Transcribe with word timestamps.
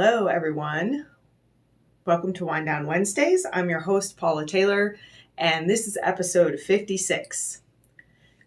Hello, 0.00 0.28
everyone. 0.28 1.06
Welcome 2.04 2.32
to 2.34 2.46
Wind 2.46 2.66
Down 2.66 2.86
Wednesdays. 2.86 3.44
I'm 3.52 3.68
your 3.68 3.80
host, 3.80 4.16
Paula 4.16 4.46
Taylor, 4.46 4.96
and 5.36 5.68
this 5.68 5.88
is 5.88 5.98
episode 6.00 6.60
56. 6.60 7.62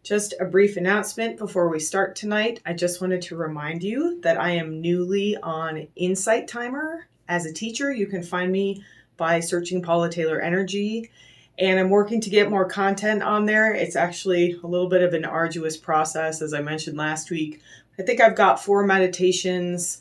Just 0.02 0.34
a 0.40 0.46
brief 0.46 0.78
announcement 0.78 1.38
before 1.38 1.68
we 1.68 1.78
start 1.78 2.16
tonight. 2.16 2.62
I 2.66 2.72
just 2.72 3.02
wanted 3.02 3.22
to 3.24 3.36
remind 3.36 3.84
you 3.84 4.22
that 4.22 4.40
I 4.40 4.52
am 4.52 4.80
newly 4.80 5.36
on 5.44 5.90
Insight 5.98 6.48
Timer. 6.48 7.10
As 7.28 7.46
a 7.46 7.52
teacher, 7.52 7.92
you 7.92 8.08
can 8.08 8.24
find 8.24 8.50
me 8.50 8.86
by 9.18 9.42
searching 9.42 9.82
Paula 9.82 10.10
Taylor 10.10 10.40
Energy, 10.40 11.12
and 11.60 11.82
I'm 11.82 11.90
working 11.90 12.22
to 12.22 12.30
get 12.30 12.50
more 12.50 12.64
content 12.64 13.24
on 13.24 13.46
there. 13.46 13.74
It's 13.74 13.98
actually 13.98 14.54
a 14.64 14.68
little 14.68 14.88
bit 14.88 15.04
of 15.04 15.14
an 15.14 15.26
arduous 15.26 15.76
process, 15.76 16.42
as 16.42 16.54
I 16.54 16.62
mentioned 16.62 16.96
last 16.96 17.30
week. 17.30 17.60
I 18.00 18.04
think 18.04 18.22
I've 18.22 18.38
got 18.38 18.64
four 18.64 18.86
meditations 18.86 20.01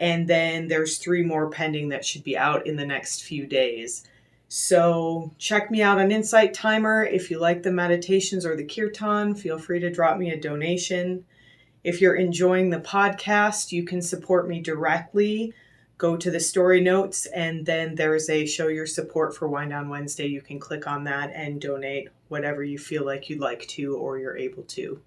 and 0.00 0.26
then 0.26 0.66
there's 0.66 0.96
three 0.96 1.22
more 1.22 1.50
pending 1.50 1.90
that 1.90 2.04
should 2.04 2.24
be 2.24 2.36
out 2.36 2.66
in 2.66 2.76
the 2.76 2.86
next 2.86 3.22
few 3.22 3.46
days. 3.46 4.04
So 4.48 5.30
check 5.38 5.70
me 5.70 5.82
out 5.82 6.00
on 6.00 6.10
Insight 6.10 6.54
Timer. 6.54 7.04
If 7.04 7.30
you 7.30 7.38
like 7.38 7.62
the 7.62 7.70
meditations 7.70 8.44
or 8.44 8.56
the 8.56 8.64
kirtan, 8.64 9.34
feel 9.34 9.58
free 9.58 9.78
to 9.78 9.92
drop 9.92 10.16
me 10.16 10.30
a 10.30 10.40
donation. 10.40 11.24
If 11.84 12.00
you're 12.00 12.16
enjoying 12.16 12.70
the 12.70 12.80
podcast, 12.80 13.72
you 13.72 13.84
can 13.84 14.02
support 14.02 14.48
me 14.48 14.60
directly. 14.60 15.52
Go 15.98 16.16
to 16.16 16.30
the 16.30 16.40
story 16.40 16.80
notes, 16.80 17.26
and 17.26 17.66
then 17.66 17.94
there's 17.94 18.30
a 18.30 18.46
show 18.46 18.68
your 18.68 18.86
support 18.86 19.36
for 19.36 19.48
Wind 19.48 19.70
Down 19.70 19.90
Wednesday. 19.90 20.26
You 20.26 20.40
can 20.40 20.58
click 20.58 20.86
on 20.86 21.04
that 21.04 21.30
and 21.34 21.60
donate 21.60 22.08
whatever 22.28 22.64
you 22.64 22.78
feel 22.78 23.04
like 23.04 23.28
you'd 23.28 23.40
like 23.40 23.68
to 23.68 23.96
or 23.96 24.18
you're 24.18 24.36
able 24.36 24.62
to. 24.62 25.00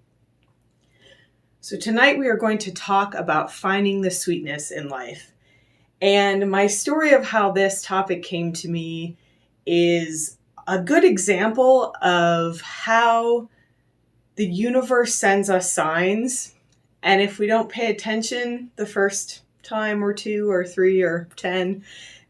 So, 1.64 1.78
tonight 1.78 2.18
we 2.18 2.28
are 2.28 2.36
going 2.36 2.58
to 2.58 2.74
talk 2.74 3.14
about 3.14 3.50
finding 3.50 4.02
the 4.02 4.10
sweetness 4.10 4.70
in 4.70 4.90
life. 4.90 5.32
And 6.02 6.50
my 6.50 6.66
story 6.66 7.14
of 7.14 7.24
how 7.24 7.52
this 7.52 7.80
topic 7.80 8.22
came 8.22 8.52
to 8.52 8.68
me 8.68 9.16
is 9.64 10.36
a 10.68 10.78
good 10.78 11.04
example 11.04 11.94
of 12.02 12.60
how 12.60 13.48
the 14.36 14.44
universe 14.44 15.14
sends 15.14 15.48
us 15.48 15.72
signs. 15.72 16.54
And 17.02 17.22
if 17.22 17.38
we 17.38 17.46
don't 17.46 17.70
pay 17.70 17.90
attention 17.90 18.70
the 18.76 18.84
first 18.84 19.40
time 19.62 20.04
or 20.04 20.12
two 20.12 20.50
or 20.50 20.66
three 20.66 21.00
or 21.00 21.30
10, 21.36 21.82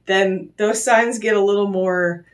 then 0.07 0.53
those 0.59 0.85
signs 0.85 1.19
get 1.19 1.35
a 1.35 1.45
little 1.45 1.67
more 1.67 2.25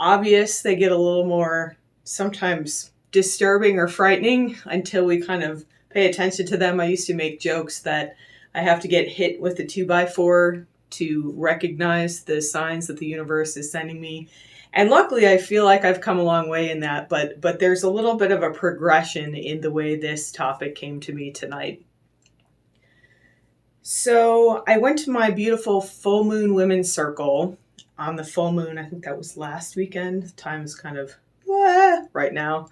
obvious. 0.00 0.60
They 0.60 0.74
get 0.74 0.90
a 0.90 0.98
little 0.98 1.26
more 1.26 1.76
sometimes 2.02 2.90
disturbing 3.12 3.78
or 3.78 3.86
frightening 3.86 4.56
until 4.64 5.04
we 5.04 5.20
kind 5.20 5.44
of 5.44 5.64
pay 5.90 6.08
attention 6.08 6.46
to 6.46 6.56
them. 6.56 6.80
I 6.80 6.86
used 6.86 7.06
to 7.08 7.14
make 7.14 7.40
jokes 7.40 7.80
that 7.80 8.16
I 8.54 8.62
have 8.62 8.80
to 8.80 8.88
get 8.88 9.08
hit 9.08 9.40
with 9.40 9.58
a 9.60 9.66
two 9.66 9.86
by 9.86 10.06
four 10.06 10.66
to 10.90 11.34
recognize 11.36 12.24
the 12.24 12.40
signs 12.40 12.86
that 12.86 12.98
the 12.98 13.06
universe 13.06 13.56
is 13.56 13.70
sending 13.70 14.00
me. 14.00 14.28
And 14.72 14.88
luckily 14.88 15.28
I 15.28 15.38
feel 15.38 15.64
like 15.64 15.84
I've 15.84 16.00
come 16.00 16.18
a 16.18 16.24
long 16.24 16.48
way 16.48 16.70
in 16.70 16.80
that, 16.80 17.08
but 17.08 17.40
but 17.40 17.58
there's 17.58 17.82
a 17.82 17.90
little 17.90 18.16
bit 18.16 18.32
of 18.32 18.42
a 18.42 18.50
progression 18.50 19.34
in 19.34 19.60
the 19.60 19.70
way 19.70 19.96
this 19.96 20.30
topic 20.30 20.74
came 20.74 21.00
to 21.00 21.12
me 21.12 21.30
tonight. 21.30 21.84
So 23.82 24.62
I 24.68 24.78
went 24.78 24.98
to 25.00 25.10
my 25.10 25.30
beautiful 25.30 25.80
full 25.80 26.24
moon 26.24 26.54
women's 26.54 26.92
circle 26.92 27.58
on 27.98 28.16
the 28.16 28.24
full 28.24 28.52
moon. 28.52 28.78
I 28.78 28.84
think 28.84 29.04
that 29.04 29.18
was 29.18 29.36
last 29.36 29.74
weekend. 29.74 30.36
Time's 30.36 30.74
kind 30.74 30.98
of 30.98 31.14
ah, 31.50 32.02
right 32.12 32.32
now. 32.32 32.68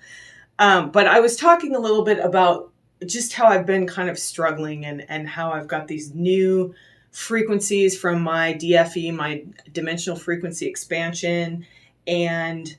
Um, 0.58 0.91
but 0.91 1.06
I 1.06 1.20
was 1.20 1.36
talking 1.36 1.75
a 1.75 1.81
little 1.81 2.04
bit 2.04 2.19
about 2.19 2.72
just 3.06 3.32
how 3.32 3.47
I've 3.47 3.66
been 3.66 3.86
kind 3.86 4.09
of 4.09 4.19
struggling 4.19 4.84
and, 4.84 5.04
and 5.09 5.28
how 5.28 5.53
I've 5.53 5.69
got 5.69 5.88
these 5.88 6.14
new 6.14 6.75
frequencies 7.10 7.98
from 7.98 8.20
my 8.22 8.54
DFE, 8.54 9.14
my 9.14 9.44
dimensional 9.72 10.19
frequency 10.19 10.66
expansion. 10.66 11.66
And 12.06 12.76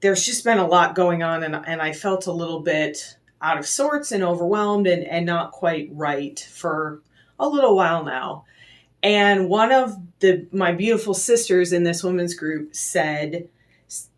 there's 0.00 0.26
just 0.26 0.44
been 0.44 0.58
a 0.58 0.66
lot 0.66 0.94
going 0.94 1.22
on, 1.22 1.42
and, 1.44 1.54
and 1.54 1.80
I 1.80 1.92
felt 1.92 2.26
a 2.26 2.32
little 2.32 2.60
bit 2.60 3.16
out 3.40 3.58
of 3.58 3.66
sorts 3.66 4.12
and 4.12 4.22
overwhelmed 4.22 4.86
and, 4.86 5.04
and 5.04 5.26
not 5.26 5.52
quite 5.52 5.88
right 5.92 6.38
for 6.52 7.00
a 7.38 7.48
little 7.48 7.76
while 7.76 8.04
now. 8.04 8.44
And 9.02 9.48
one 9.48 9.72
of 9.72 9.96
the 10.20 10.46
my 10.52 10.72
beautiful 10.72 11.14
sisters 11.14 11.72
in 11.72 11.82
this 11.82 12.04
women's 12.04 12.34
group 12.34 12.74
said, 12.74 13.48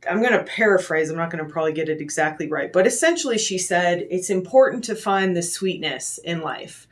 I'm 0.09 0.21
going 0.21 0.33
to 0.33 0.45
paraphrase, 0.45 1.11
I'm 1.11 1.17
not 1.17 1.31
going 1.31 1.45
to 1.45 1.51
probably 1.51 1.73
get 1.73 1.89
it 1.89 2.01
exactly 2.01 2.49
right, 2.49 2.73
but 2.73 2.87
essentially 2.87 3.39
she 3.39 3.59
said 3.59 4.07
it's 4.11 4.31
important 4.31 4.85
to 4.85 4.95
find 4.95 5.37
the 5.37 5.43
sweetness 5.43 6.19
in 6.19 6.41
life. 6.41 6.87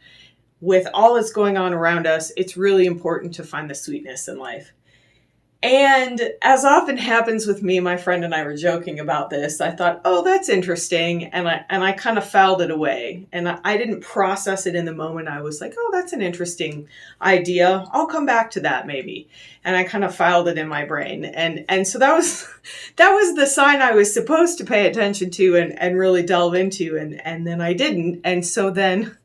With 0.61 0.87
all 0.95 1.15
that's 1.15 1.33
going 1.33 1.57
on 1.57 1.73
around 1.75 2.07
us, 2.07 2.33
it's 2.37 2.57
really 2.57 2.87
important 2.87 3.35
to 3.35 3.45
find 3.45 3.69
the 3.69 3.75
sweetness 3.75 4.29
in 4.29 4.39
life. 4.39 4.73
And 5.63 6.21
as 6.43 6.65
often 6.65 6.97
happens 6.97 7.47
with 7.47 7.63
me, 7.63 7.79
my 7.79 7.97
friend 7.97 8.25
and 8.25 8.35
I 8.35 8.43
were 8.43 8.57
joking 8.57 8.99
about 8.99 9.31
this. 9.31 9.61
I 9.61 9.71
thought, 9.71 10.01
"Oh, 10.05 10.25
that's 10.25 10.49
interesting," 10.49 11.27
and 11.27 11.49
I 11.49 11.65
and 11.71 11.85
I 11.85 11.93
kind 11.93 12.19
of 12.19 12.29
filed 12.29 12.63
it 12.63 12.73
away, 12.73 13.29
and 13.33 13.49
I, 13.49 13.61
I, 13.65 13.77
didn't 13.77 14.01
process 14.01 14.67
it 14.67 14.75
in 14.75 14.87
the 14.87 14.93
moment. 14.93 15.29
I 15.29 15.41
was 15.41 15.61
like, 15.61 15.75
"Oh, 15.79 15.91
that's 15.93 16.13
an 16.13 16.21
interesting 16.21 16.89
idea. 17.21 17.87
I'll 17.93 18.09
come 18.09 18.27
back 18.27 18.51
to 18.53 18.61
that 18.61 18.89
maybe," 18.89 19.29
and 19.65 19.77
I 19.77 19.85
kind 19.85 20.03
of 20.03 20.13
filed 20.13 20.49
it 20.49 20.59
in 20.59 20.67
my 20.67 20.85
brain, 20.85 21.25
and 21.25 21.65
and 21.69 21.87
so 21.87 21.97
that 22.01 22.13
was 22.13 22.45
that 22.97 23.13
was 23.13 23.37
the 23.37 23.47
sign 23.47 23.81
I 23.81 23.93
was 23.93 24.13
supposed 24.13 24.59
to 24.59 24.65
pay 24.65 24.89
attention 24.89 25.31
to 25.31 25.57
and 25.57 25.79
and 25.79 25.97
really 25.97 26.25
delve 26.25 26.57
into, 26.57 26.97
and 26.97 27.25
and 27.25 27.47
then 27.47 27.61
I 27.61 27.73
didn't, 27.73 28.23
and 28.25 28.45
so 28.45 28.71
then 28.71 29.17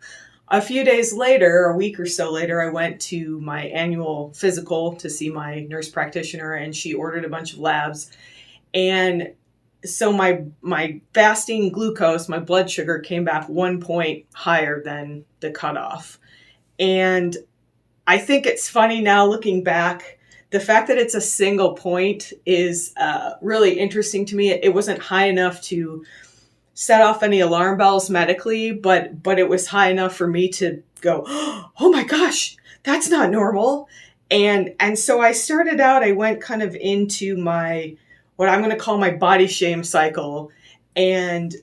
a 0.49 0.61
few 0.61 0.83
days 0.83 1.13
later, 1.13 1.65
a 1.65 1.75
week 1.75 1.99
or 1.99 2.05
so 2.05 2.31
later, 2.31 2.61
I 2.61 2.69
went 2.69 3.01
to 3.01 3.39
my 3.41 3.65
annual 3.65 4.31
physical 4.33 4.95
to 4.95 5.09
see 5.09 5.29
my 5.29 5.61
nurse 5.61 5.89
practitioner, 5.89 6.53
and 6.53 6.75
she 6.75 6.93
ordered 6.93 7.25
a 7.25 7.29
bunch 7.29 7.53
of 7.53 7.59
labs. 7.59 8.11
And 8.73 9.33
so 9.83 10.11
my 10.11 10.43
my 10.61 11.01
fasting 11.13 11.69
glucose, 11.69 12.29
my 12.29 12.39
blood 12.39 12.69
sugar 12.69 12.99
came 12.99 13.25
back 13.25 13.49
one 13.49 13.81
point 13.81 14.25
higher 14.33 14.81
than 14.81 15.25
the 15.41 15.51
cutoff. 15.51 16.19
And 16.79 17.35
I 18.05 18.17
think 18.17 18.45
it's 18.45 18.69
funny 18.69 19.01
now 19.01 19.25
looking 19.25 19.63
back. 19.63 20.19
The 20.51 20.59
fact 20.61 20.87
that 20.87 20.97
it's 20.97 21.15
a 21.15 21.19
single 21.19 21.73
point 21.73 22.31
is 22.45 22.93
uh, 22.95 23.33
really 23.41 23.77
interesting 23.77 24.25
to 24.27 24.35
me. 24.37 24.51
It 24.51 24.73
wasn't 24.73 24.99
high 24.99 25.27
enough 25.27 25.61
to 25.63 26.05
set 26.79 27.01
off 27.01 27.23
any 27.23 27.39
alarm 27.39 27.75
bells 27.75 28.07
medically, 28.07 28.71
but 28.71 29.23
but 29.23 29.39
it 29.39 29.49
was 29.49 29.65
high 29.65 29.89
enough 29.89 30.15
for 30.15 30.27
me 30.27 30.47
to 30.47 30.83
go, 31.01 31.23
"Oh 31.27 31.89
my 31.91 32.03
gosh, 32.03 32.55
that's 32.83 33.09
not 33.09 33.31
normal." 33.31 33.89
And 34.29 34.75
and 34.79 34.97
so 34.97 35.19
I 35.19 35.31
started 35.31 35.79
out 35.79 36.03
I 36.03 36.11
went 36.11 36.39
kind 36.39 36.61
of 36.61 36.75
into 36.75 37.35
my 37.35 37.97
what 38.35 38.47
I'm 38.47 38.59
going 38.59 38.69
to 38.69 38.77
call 38.77 38.99
my 38.99 39.09
body 39.09 39.47
shame 39.47 39.83
cycle 39.83 40.51
and 40.95 41.55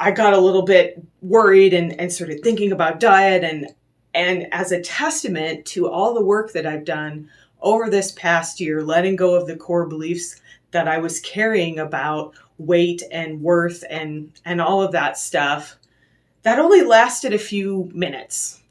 I 0.00 0.10
got 0.10 0.32
a 0.32 0.40
little 0.40 0.62
bit 0.62 1.02
worried 1.20 1.74
and 1.74 1.92
and 2.00 2.10
started 2.10 2.42
thinking 2.42 2.72
about 2.72 2.98
diet 2.98 3.44
and 3.44 3.68
and 4.14 4.46
as 4.54 4.72
a 4.72 4.80
testament 4.80 5.66
to 5.66 5.90
all 5.90 6.14
the 6.14 6.24
work 6.24 6.54
that 6.54 6.64
I've 6.64 6.86
done 6.86 7.28
over 7.60 7.90
this 7.90 8.12
past 8.12 8.58
year, 8.58 8.82
letting 8.82 9.16
go 9.16 9.34
of 9.34 9.46
the 9.46 9.56
core 9.56 9.86
beliefs 9.86 10.40
that 10.70 10.88
I 10.88 10.98
was 10.98 11.20
carrying 11.20 11.78
about 11.78 12.34
weight 12.58 13.02
and 13.10 13.40
worth 13.42 13.84
and 13.90 14.32
and 14.44 14.60
all 14.60 14.82
of 14.82 14.92
that 14.92 15.18
stuff 15.18 15.76
that 16.42 16.58
only 16.58 16.82
lasted 16.82 17.32
a 17.32 17.38
few 17.38 17.90
minutes. 17.92 18.62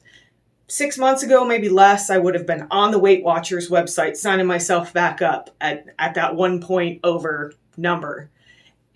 Six 0.68 0.98
months 0.98 1.24
ago 1.24 1.46
maybe 1.46 1.70
less 1.70 2.10
i 2.10 2.18
would 2.18 2.34
have 2.34 2.48
been 2.48 2.68
on 2.72 2.92
the 2.92 3.00
weight 3.00 3.24
watchers 3.24 3.70
website 3.70 4.16
signing 4.16 4.48
myself 4.48 4.92
back 4.94 5.22
up 5.22 5.52
at, 5.62 5.86
at 6.00 6.16
that 6.16 6.36
one 6.36 6.60
point 6.62 7.00
over 7.04 7.54
number. 7.78 8.30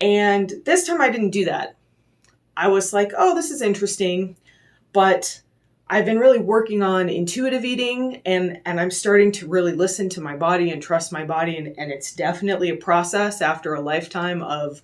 And 0.00 0.52
this 0.64 0.86
time 0.86 1.00
i 1.00 1.10
didn't 1.10 1.30
do 1.30 1.44
that. 1.44 1.76
I 2.56 2.68
was 2.68 2.92
like 2.92 3.12
oh 3.16 3.34
this 3.34 3.50
is 3.50 3.62
interesting 3.62 4.36
but 4.92 5.40
I've 5.92 6.04
been 6.04 6.20
really 6.20 6.38
working 6.38 6.84
on 6.84 7.08
intuitive 7.08 7.64
eating 7.64 8.22
and 8.24 8.60
and 8.64 8.80
I'm 8.80 8.92
starting 8.92 9.32
to 9.32 9.48
really 9.48 9.72
listen 9.72 10.08
to 10.10 10.20
my 10.20 10.36
body 10.36 10.70
and 10.70 10.80
trust 10.80 11.10
my 11.10 11.24
body. 11.24 11.56
And, 11.56 11.76
and 11.76 11.90
it's 11.90 12.12
definitely 12.12 12.70
a 12.70 12.76
process 12.76 13.42
after 13.42 13.74
a 13.74 13.80
lifetime 13.80 14.40
of 14.40 14.82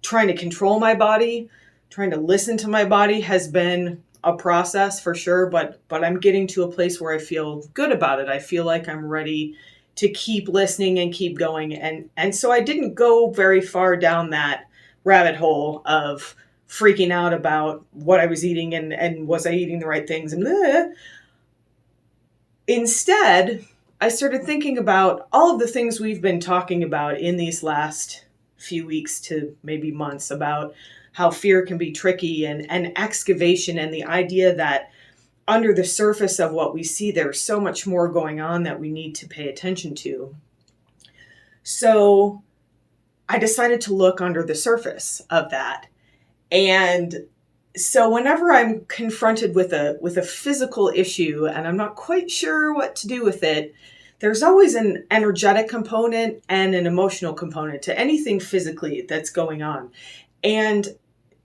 trying 0.00 0.28
to 0.28 0.34
control 0.34 0.80
my 0.80 0.94
body, 0.94 1.50
trying 1.90 2.10
to 2.10 2.16
listen 2.16 2.56
to 2.58 2.68
my 2.68 2.86
body 2.86 3.20
has 3.20 3.48
been 3.48 4.02
a 4.24 4.34
process 4.34 4.98
for 4.98 5.14
sure, 5.14 5.46
but 5.46 5.82
but 5.88 6.02
I'm 6.02 6.18
getting 6.18 6.46
to 6.48 6.62
a 6.62 6.72
place 6.72 6.98
where 6.98 7.12
I 7.14 7.18
feel 7.18 7.62
good 7.74 7.92
about 7.92 8.18
it. 8.18 8.28
I 8.28 8.38
feel 8.38 8.64
like 8.64 8.88
I'm 8.88 9.06
ready 9.06 9.56
to 9.96 10.08
keep 10.08 10.48
listening 10.48 11.00
and 11.00 11.12
keep 11.12 11.36
going. 11.36 11.74
And 11.74 12.08
and 12.16 12.34
so 12.34 12.50
I 12.50 12.60
didn't 12.60 12.94
go 12.94 13.28
very 13.28 13.60
far 13.60 13.96
down 13.96 14.30
that 14.30 14.64
rabbit 15.04 15.36
hole 15.36 15.82
of 15.84 16.34
freaking 16.72 17.10
out 17.10 17.34
about 17.34 17.84
what 17.90 18.18
I 18.18 18.24
was 18.24 18.46
eating 18.46 18.74
and, 18.74 18.94
and 18.94 19.28
was 19.28 19.46
I 19.46 19.52
eating 19.52 19.78
the 19.78 19.86
right 19.86 20.08
things 20.08 20.32
and 20.32 20.94
instead 22.66 23.66
I 24.00 24.08
started 24.08 24.44
thinking 24.44 24.78
about 24.78 25.28
all 25.32 25.52
of 25.52 25.60
the 25.60 25.66
things 25.66 26.00
we've 26.00 26.22
been 26.22 26.40
talking 26.40 26.82
about 26.82 27.20
in 27.20 27.36
these 27.36 27.62
last 27.62 28.24
few 28.56 28.86
weeks 28.86 29.20
to 29.22 29.54
maybe 29.62 29.92
months 29.92 30.30
about 30.30 30.74
how 31.12 31.30
fear 31.30 31.66
can 31.66 31.76
be 31.76 31.92
tricky 31.92 32.46
and, 32.46 32.68
and 32.70 32.98
excavation 32.98 33.78
and 33.78 33.92
the 33.92 34.04
idea 34.04 34.54
that 34.54 34.90
under 35.46 35.74
the 35.74 35.84
surface 35.84 36.40
of 36.40 36.52
what 36.52 36.72
we 36.72 36.82
see, 36.82 37.10
there's 37.10 37.40
so 37.40 37.60
much 37.60 37.86
more 37.86 38.08
going 38.08 38.40
on 38.40 38.62
that 38.62 38.80
we 38.80 38.90
need 38.90 39.14
to 39.16 39.28
pay 39.28 39.48
attention 39.48 39.94
to. 39.94 40.34
So 41.62 42.42
I 43.28 43.38
decided 43.38 43.82
to 43.82 43.94
look 43.94 44.22
under 44.22 44.42
the 44.42 44.54
surface 44.54 45.20
of 45.28 45.50
that. 45.50 45.88
And 46.52 47.26
so 47.74 48.10
whenever 48.10 48.52
I'm 48.52 48.84
confronted 48.84 49.54
with 49.54 49.72
a 49.72 49.98
with 50.02 50.18
a 50.18 50.22
physical 50.22 50.92
issue 50.94 51.46
and 51.46 51.66
I'm 51.66 51.78
not 51.78 51.96
quite 51.96 52.30
sure 52.30 52.74
what 52.74 52.94
to 52.96 53.08
do 53.08 53.24
with 53.24 53.42
it, 53.42 53.74
there's 54.20 54.42
always 54.42 54.74
an 54.74 55.04
energetic 55.10 55.68
component 55.68 56.44
and 56.50 56.74
an 56.74 56.86
emotional 56.86 57.32
component 57.32 57.82
to 57.82 57.98
anything 57.98 58.38
physically 58.38 59.00
that's 59.08 59.30
going 59.30 59.62
on. 59.62 59.90
And 60.44 60.86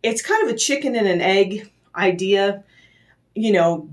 it's 0.04 0.22
kind 0.22 0.48
of 0.48 0.54
a 0.54 0.58
chicken 0.58 0.96
and 0.96 1.08
an 1.08 1.22
egg 1.22 1.72
idea. 1.96 2.66
You 3.34 3.54
know, 3.54 3.90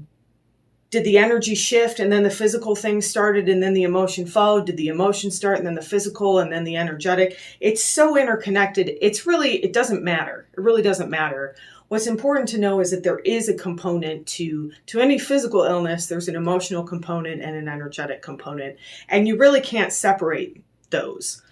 did 0.95 1.03
the 1.03 1.19
energy 1.19 1.57
shift 1.57 1.99
and 1.99 2.13
then 2.13 2.23
the 2.23 2.31
physical 2.31 2.77
thing 2.77 3.03
started 3.03 3.49
and 3.49 3.61
then 3.61 3.75
the 3.75 3.83
emotion 3.83 4.27
followed? 4.27 4.65
Did 4.65 4.77
the 4.77 4.87
emotion 4.87 5.33
start 5.33 5.59
and 5.59 5.67
then 5.67 5.75
the 5.75 5.83
physical 5.83 6.39
and 6.39 6.53
then 6.53 6.63
the 6.63 6.77
energetic? 6.77 7.37
It's 7.59 7.85
so 7.85 8.17
interconnected. 8.17 8.93
It's 9.03 9.27
really, 9.27 9.57
it 9.57 9.73
doesn't 9.73 10.05
matter. 10.05 10.47
It 10.53 10.61
really 10.61 10.83
doesn't 10.83 11.11
matter. 11.11 11.57
What's 11.89 12.07
important 12.07 12.49
to 12.51 12.61
know 12.61 12.79
is 12.79 12.93
that 12.93 13.03
there 13.03 13.19
is 13.19 13.49
a 13.49 13.55
component 13.55 14.29
to 14.39 14.71
to 14.87 15.01
any 15.01 15.19
physical 15.19 15.65
illness. 15.65 16.07
There's 16.07 16.29
an 16.29 16.37
emotional 16.37 16.85
component 16.85 17.43
and 17.43 17.57
an 17.57 17.67
energetic 17.67 18.23
component, 18.23 18.77
and 19.09 19.27
you 19.27 19.37
really 19.37 19.61
can't 19.61 19.93
separate 19.93 20.63
those. 20.91 21.43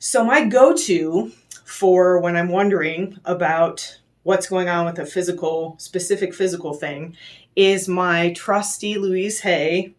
So 0.00 0.24
my 0.24 0.46
go-to 0.46 1.30
for 1.64 2.18
when 2.18 2.34
I'm 2.34 2.48
wondering 2.48 3.20
about 3.24 4.00
what's 4.22 4.48
going 4.48 4.68
on 4.68 4.84
with 4.84 4.98
a 4.98 5.06
physical, 5.06 5.76
specific 5.78 6.34
physical 6.34 6.74
thing, 6.74 7.16
is 7.56 7.88
my 7.88 8.32
trusty 8.32 8.96
Louise 8.96 9.40
Hay. 9.40 9.94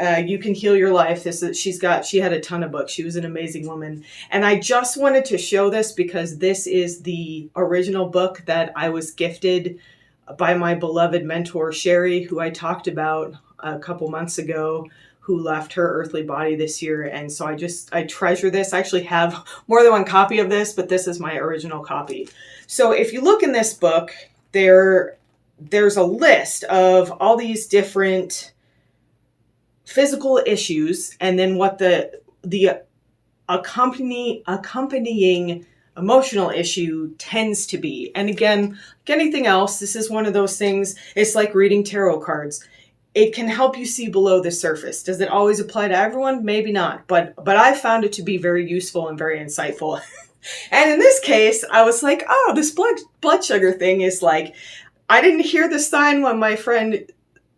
Uh, 0.00 0.22
you 0.24 0.38
can 0.38 0.54
heal 0.54 0.74
your 0.74 0.92
life. 0.92 1.24
This 1.24 1.42
is, 1.42 1.58
she's 1.58 1.78
got 1.78 2.04
she 2.06 2.18
had 2.18 2.32
a 2.32 2.40
ton 2.40 2.62
of 2.62 2.72
books. 2.72 2.92
She 2.92 3.04
was 3.04 3.16
an 3.16 3.24
amazing 3.24 3.66
woman, 3.66 4.04
and 4.30 4.44
I 4.44 4.58
just 4.58 4.96
wanted 4.96 5.24
to 5.26 5.38
show 5.38 5.68
this 5.68 5.92
because 5.92 6.38
this 6.38 6.66
is 6.66 7.02
the 7.02 7.50
original 7.54 8.08
book 8.08 8.42
that 8.46 8.72
I 8.76 8.88
was 8.88 9.10
gifted 9.10 9.78
by 10.38 10.54
my 10.54 10.74
beloved 10.74 11.24
mentor 11.24 11.72
Sherry, 11.72 12.22
who 12.22 12.40
I 12.40 12.50
talked 12.50 12.86
about 12.86 13.34
a 13.58 13.78
couple 13.78 14.08
months 14.08 14.38
ago 14.38 14.86
who 15.20 15.40
left 15.40 15.74
her 15.74 16.00
earthly 16.00 16.22
body 16.22 16.56
this 16.56 16.82
year 16.82 17.04
and 17.04 17.30
so 17.30 17.46
i 17.46 17.54
just 17.54 17.94
i 17.94 18.02
treasure 18.04 18.50
this 18.50 18.72
i 18.72 18.78
actually 18.78 19.02
have 19.02 19.46
more 19.68 19.82
than 19.82 19.92
one 19.92 20.04
copy 20.04 20.38
of 20.38 20.48
this 20.48 20.72
but 20.72 20.88
this 20.88 21.06
is 21.06 21.20
my 21.20 21.36
original 21.36 21.84
copy 21.84 22.28
so 22.66 22.92
if 22.92 23.12
you 23.12 23.20
look 23.20 23.42
in 23.42 23.52
this 23.52 23.74
book 23.74 24.12
there 24.52 25.16
there's 25.60 25.96
a 25.96 26.02
list 26.02 26.64
of 26.64 27.10
all 27.20 27.36
these 27.36 27.66
different 27.66 28.52
physical 29.84 30.40
issues 30.46 31.16
and 31.20 31.38
then 31.38 31.56
what 31.56 31.78
the 31.78 32.20
the 32.42 32.70
accompany 33.48 34.42
accompanying 34.46 35.66
emotional 35.96 36.50
issue 36.50 37.12
tends 37.18 37.66
to 37.66 37.76
be 37.76 38.10
and 38.14 38.28
again 38.28 38.70
like 38.70 39.10
anything 39.10 39.46
else 39.46 39.80
this 39.80 39.96
is 39.96 40.08
one 40.08 40.24
of 40.24 40.32
those 40.32 40.56
things 40.56 40.94
it's 41.16 41.34
like 41.34 41.54
reading 41.54 41.82
tarot 41.82 42.20
cards 42.20 42.66
it 43.14 43.34
can 43.34 43.48
help 43.48 43.76
you 43.76 43.86
see 43.86 44.08
below 44.08 44.40
the 44.40 44.50
surface. 44.50 45.02
Does 45.02 45.20
it 45.20 45.28
always 45.28 45.58
apply 45.58 45.88
to 45.88 45.96
everyone? 45.96 46.44
Maybe 46.44 46.70
not, 46.72 47.06
but 47.06 47.34
but 47.44 47.56
I 47.56 47.74
found 47.74 48.04
it 48.04 48.12
to 48.14 48.22
be 48.22 48.36
very 48.36 48.68
useful 48.68 49.08
and 49.08 49.18
very 49.18 49.40
insightful. 49.40 50.00
and 50.70 50.90
in 50.92 50.98
this 50.98 51.18
case, 51.20 51.64
I 51.70 51.82
was 51.82 52.02
like, 52.02 52.24
oh, 52.28 52.52
this 52.54 52.70
blood 52.70 52.96
blood 53.20 53.44
sugar 53.44 53.72
thing 53.72 54.02
is 54.02 54.22
like 54.22 54.54
I 55.10 55.20
didn't 55.20 55.40
hear 55.40 55.68
the 55.68 55.80
sign 55.80 56.22
when 56.22 56.38
my 56.38 56.54
friend 56.54 57.04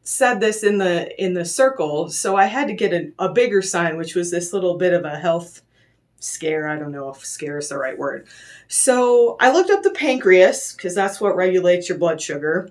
said 0.04 0.40
this 0.40 0.64
in 0.64 0.78
the 0.78 1.22
in 1.22 1.34
the 1.34 1.44
circle, 1.44 2.08
so 2.08 2.34
I 2.34 2.46
had 2.46 2.66
to 2.69 2.72
get 2.72 2.94
a, 2.94 3.12
a 3.19 3.28
bigger 3.28 3.60
sign, 3.60 3.99
which 3.99 4.14
was 4.14 4.31
this 4.31 4.54
little 4.54 4.78
bit 4.78 4.94
of 4.94 5.04
a 5.04 5.19
health 5.19 5.60
scare. 6.19 6.66
I 6.66 6.78
don't 6.78 6.93
know 6.93 7.10
if 7.10 7.26
scare 7.26 7.58
is 7.58 7.69
the 7.69 7.76
right 7.76 7.99
word. 7.99 8.26
So 8.69 9.37
I 9.38 9.52
looked 9.52 9.69
up 9.69 9.82
the 9.82 9.90
pancreas 9.90 10.72
because 10.72 10.94
that's 10.94 11.20
what 11.20 11.37
regulates 11.37 11.90
your 11.90 11.99
blood 11.99 12.22
sugar. 12.22 12.70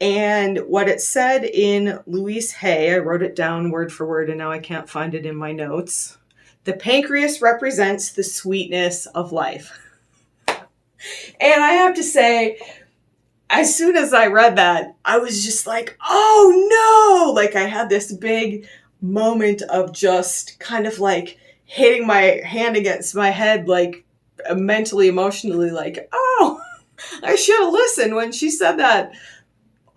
And 0.00 0.58
what 0.66 0.88
it 0.88 1.00
said 1.00 1.44
in 1.44 2.00
Louise 2.06 2.50
Hay, 2.54 2.92
I 2.92 2.98
wrote 2.98 3.22
it 3.22 3.36
down 3.36 3.70
word 3.70 3.92
for 3.92 4.04
word 4.04 4.30
and 4.30 4.38
now 4.38 4.50
I 4.50 4.58
can't 4.58 4.90
find 4.90 5.14
it 5.14 5.26
in 5.26 5.36
my 5.36 5.52
notes. 5.52 6.18
The 6.64 6.72
pancreas 6.72 7.40
represents 7.40 8.10
the 8.10 8.24
sweetness 8.24 9.06
of 9.06 9.30
life. 9.30 9.78
and 10.48 10.58
I 11.40 11.74
have 11.74 11.94
to 11.94 12.02
say, 12.02 12.58
as 13.52 13.76
soon 13.76 13.96
as 13.96 14.14
I 14.14 14.28
read 14.28 14.56
that, 14.56 14.96
I 15.04 15.18
was 15.18 15.44
just 15.44 15.66
like, 15.66 15.96
oh 16.08 17.26
no! 17.26 17.32
Like 17.32 17.54
I 17.54 17.64
had 17.64 17.90
this 17.90 18.10
big 18.10 18.66
moment 19.02 19.60
of 19.62 19.92
just 19.92 20.58
kind 20.58 20.86
of 20.86 20.98
like 20.98 21.38
hitting 21.66 22.06
my 22.06 22.40
hand 22.44 22.76
against 22.76 23.14
my 23.14 23.28
head, 23.28 23.68
like 23.68 24.06
mentally, 24.54 25.06
emotionally, 25.06 25.70
like, 25.70 26.08
oh, 26.12 26.60
I 27.22 27.36
should 27.36 27.60
have 27.62 27.72
listened 27.72 28.14
when 28.14 28.32
she 28.32 28.48
said 28.48 28.76
that 28.76 29.12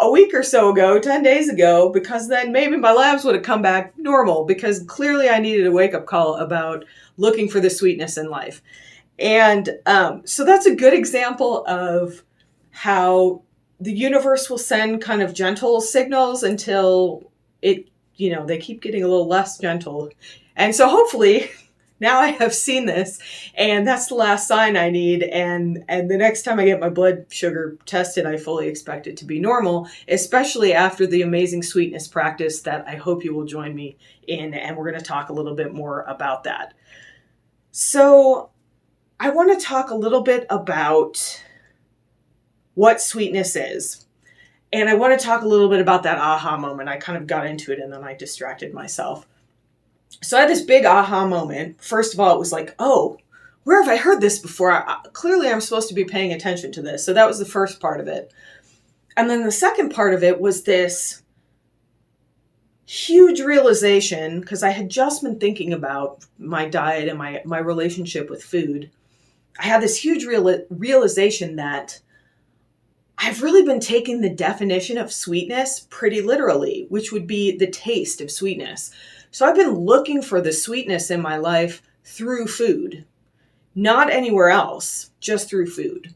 a 0.02 0.12
week 0.12 0.34
or 0.34 0.44
so 0.44 0.72
ago, 0.72 1.00
10 1.00 1.24
days 1.24 1.48
ago, 1.48 1.90
because 1.90 2.28
then 2.28 2.52
maybe 2.52 2.76
my 2.76 2.92
labs 2.92 3.24
would 3.24 3.36
have 3.36 3.44
come 3.46 3.62
back 3.62 3.98
normal 3.98 4.44
because 4.44 4.84
clearly 4.84 5.30
I 5.30 5.40
needed 5.40 5.66
a 5.66 5.72
wake 5.72 5.94
up 5.94 6.06
call 6.06 6.36
about 6.36 6.84
looking 7.16 7.48
for 7.48 7.62
the 7.62 7.70
sweetness 7.70 8.18
in 8.18 8.30
life. 8.30 8.62
And 9.18 9.70
um, 9.86 10.28
so 10.28 10.44
that's 10.44 10.66
a 10.66 10.76
good 10.76 10.94
example 10.94 11.66
of 11.66 12.22
how 12.72 13.44
the 13.80 13.94
universe 13.94 14.50
will 14.50 14.58
send 14.58 15.02
kind 15.02 15.22
of 15.22 15.34
gentle 15.34 15.82
signals 15.82 16.44
until 16.44 17.32
it, 17.62 17.90
you 18.16 18.34
know, 18.34 18.46
they 18.46 18.58
keep 18.58 18.82
getting 18.82 19.04
a 19.04 19.08
little 19.08 19.28
less 19.28 19.58
gentle. 19.58 20.10
And 20.56 20.74
so 20.74 20.88
hopefully 20.88 21.50
now 22.00 22.20
I 22.20 22.28
have 22.28 22.54
seen 22.54 22.86
this 22.86 23.20
and 23.56 23.88
that's 23.88 24.08
the 24.08 24.16
last 24.16 24.48
sign 24.48 24.76
I 24.78 24.90
need 24.90 25.24
and 25.24 25.84
and 25.88 26.10
the 26.10 26.18
next 26.18 26.44
time 26.44 26.60
I 26.60 26.66
get 26.66 26.80
my 26.80 26.90
blood 26.90 27.26
sugar 27.30 27.78
tested 27.86 28.26
I 28.26 28.36
fully 28.38 28.68
expect 28.68 29.08
it 29.08 29.16
to 29.18 29.26
be 29.26 29.40
normal 29.40 29.88
especially 30.10 30.74
after 30.74 31.08
the 31.08 31.22
amazing 31.22 31.64
sweetness 31.64 32.10
practice 32.10 32.62
that 32.62 32.86
I 32.88 32.96
hope 32.96 33.24
you 33.24 33.34
will 33.34 33.46
join 33.46 33.74
me 33.74 33.98
in 34.28 34.54
and 34.54 34.76
we're 34.76 34.90
going 34.90 35.02
to 35.02 35.06
talk 35.06 35.30
a 35.30 35.34
little 35.34 35.56
bit 35.56 35.74
more 35.74 36.02
about 36.04 36.44
that. 36.44 36.74
So 37.72 38.50
I 39.20 39.30
want 39.30 39.58
to 39.58 39.66
talk 39.66 39.90
a 39.90 39.96
little 39.96 40.22
bit 40.22 40.46
about 40.50 41.44
what 42.76 43.02
sweetness 43.02 43.56
is. 43.56 44.06
And 44.72 44.90
I 44.90 44.94
want 44.96 45.18
to 45.18 45.26
talk 45.26 45.42
a 45.42 45.48
little 45.48 45.70
bit 45.70 45.82
about 45.82 46.04
that 46.04 46.18
aha 46.18 46.58
moment. 46.58 46.90
I 46.90 46.98
kind 46.98 47.18
of 47.18 47.28
got 47.28 47.46
into 47.46 47.72
it 47.72 47.80
and 47.80 47.92
then 47.92 48.04
I 48.04 48.14
distracted 48.14 48.74
myself 48.74 49.26
so 50.22 50.38
I 50.38 50.42
had 50.42 50.50
this 50.50 50.62
big 50.62 50.86
aha 50.86 51.28
moment. 51.28 51.82
First 51.82 52.14
of 52.14 52.20
all, 52.20 52.34
it 52.36 52.40
was 52.40 52.52
like, 52.52 52.76
oh, 52.80 53.18
where 53.64 53.82
have 53.82 53.92
I 53.92 53.98
heard 53.98 54.22
this 54.22 54.40
before? 54.40 54.72
I, 54.72 54.98
clearly, 55.14 55.50
I'm 55.50 55.62
supposed 55.62 55.90
to 55.90 55.96
be 55.96 56.06
paying 56.06 56.34
attention 56.34 56.72
to 56.74 56.82
this. 56.82 57.04
So 57.04 57.14
that 57.14 57.28
was 57.28 57.40
the 57.40 57.46
first 57.46 57.80
part 57.80 58.00
of 58.00 58.08
it. 58.08 58.32
And 59.18 59.30
then 59.30 59.44
the 59.44 59.52
second 59.52 59.90
part 59.90 60.14
of 60.14 60.24
it 60.24 60.40
was 60.40 60.64
this 60.64 61.22
huge 62.86 63.40
realization 63.40 64.42
because 64.42 64.62
I 64.62 64.70
had 64.70 64.90
just 64.90 65.24
been 65.24 65.40
thinking 65.40 65.74
about 65.74 66.24
my 66.38 66.68
diet 66.68 67.10
and 67.10 67.18
my, 67.18 67.42
my 67.46 67.58
relationship 67.58 68.30
with 68.30 68.44
food. 68.44 68.92
I 69.58 69.64
had 69.64 69.82
this 69.82 69.98
huge 69.98 70.26
real, 70.26 70.64
realization 70.70 71.56
that 71.56 72.00
I've 73.18 73.42
really 73.42 73.64
been 73.64 73.80
taking 73.80 74.22
the 74.22 74.30
definition 74.30 74.98
of 74.98 75.12
sweetness 75.12 75.88
pretty 75.90 76.22
literally, 76.22 76.86
which 76.90 77.12
would 77.12 77.28
be 77.28 77.58
the 77.58 77.68
taste 77.68 78.22
of 78.22 78.30
sweetness. 78.30 78.92
So 79.32 79.46
I've 79.46 79.56
been 79.56 79.74
looking 79.80 80.22
for 80.22 80.42
the 80.42 80.52
sweetness 80.52 81.10
in 81.12 81.22
my 81.22 81.38
life 81.38 81.82
through 82.04 82.48
food, 82.48 83.06
not 83.74 84.12
anywhere 84.12 84.50
else, 84.50 85.12
just 85.20 85.50
through 85.50 85.68
food. 85.68 86.14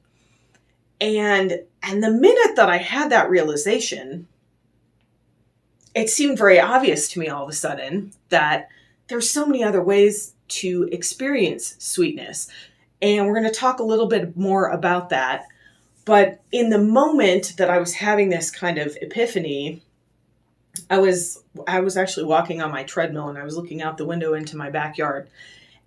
And 1.01 1.61
and 1.81 2.03
the 2.03 2.11
minute 2.11 2.55
that 2.57 2.69
I 2.69 2.77
had 2.77 3.09
that 3.09 3.29
realization, 3.29 4.27
it 5.95 6.09
seemed 6.09 6.37
very 6.37 6.59
obvious 6.59 7.07
to 7.09 7.19
me 7.19 7.29
all 7.29 7.43
of 7.43 7.49
a 7.49 7.53
sudden 7.53 8.11
that 8.29 8.67
there's 9.07 9.29
so 9.29 9.45
many 9.45 9.63
other 9.63 9.81
ways 9.81 10.33
to 10.49 10.89
experience 10.91 11.75
sweetness. 11.79 12.49
And 13.01 13.25
we're 13.25 13.39
going 13.39 13.51
to 13.51 13.59
talk 13.59 13.79
a 13.79 13.83
little 13.83 14.07
bit 14.07 14.35
more 14.35 14.69
about 14.69 15.09
that. 15.09 15.47
But 16.09 16.41
in 16.51 16.71
the 16.71 16.79
moment 16.79 17.53
that 17.57 17.69
I 17.69 17.77
was 17.77 17.93
having 17.93 18.29
this 18.29 18.49
kind 18.49 18.79
of 18.79 18.97
epiphany, 18.99 19.83
I 20.89 20.97
was 20.97 21.43
I 21.67 21.81
was 21.81 21.97
actually 21.97 22.25
walking 22.25 22.63
on 22.63 22.71
my 22.71 22.81
treadmill 22.81 23.29
and 23.29 23.37
I 23.37 23.43
was 23.43 23.55
looking 23.55 23.83
out 23.83 23.99
the 23.99 24.07
window 24.07 24.33
into 24.33 24.57
my 24.57 24.71
backyard. 24.71 25.29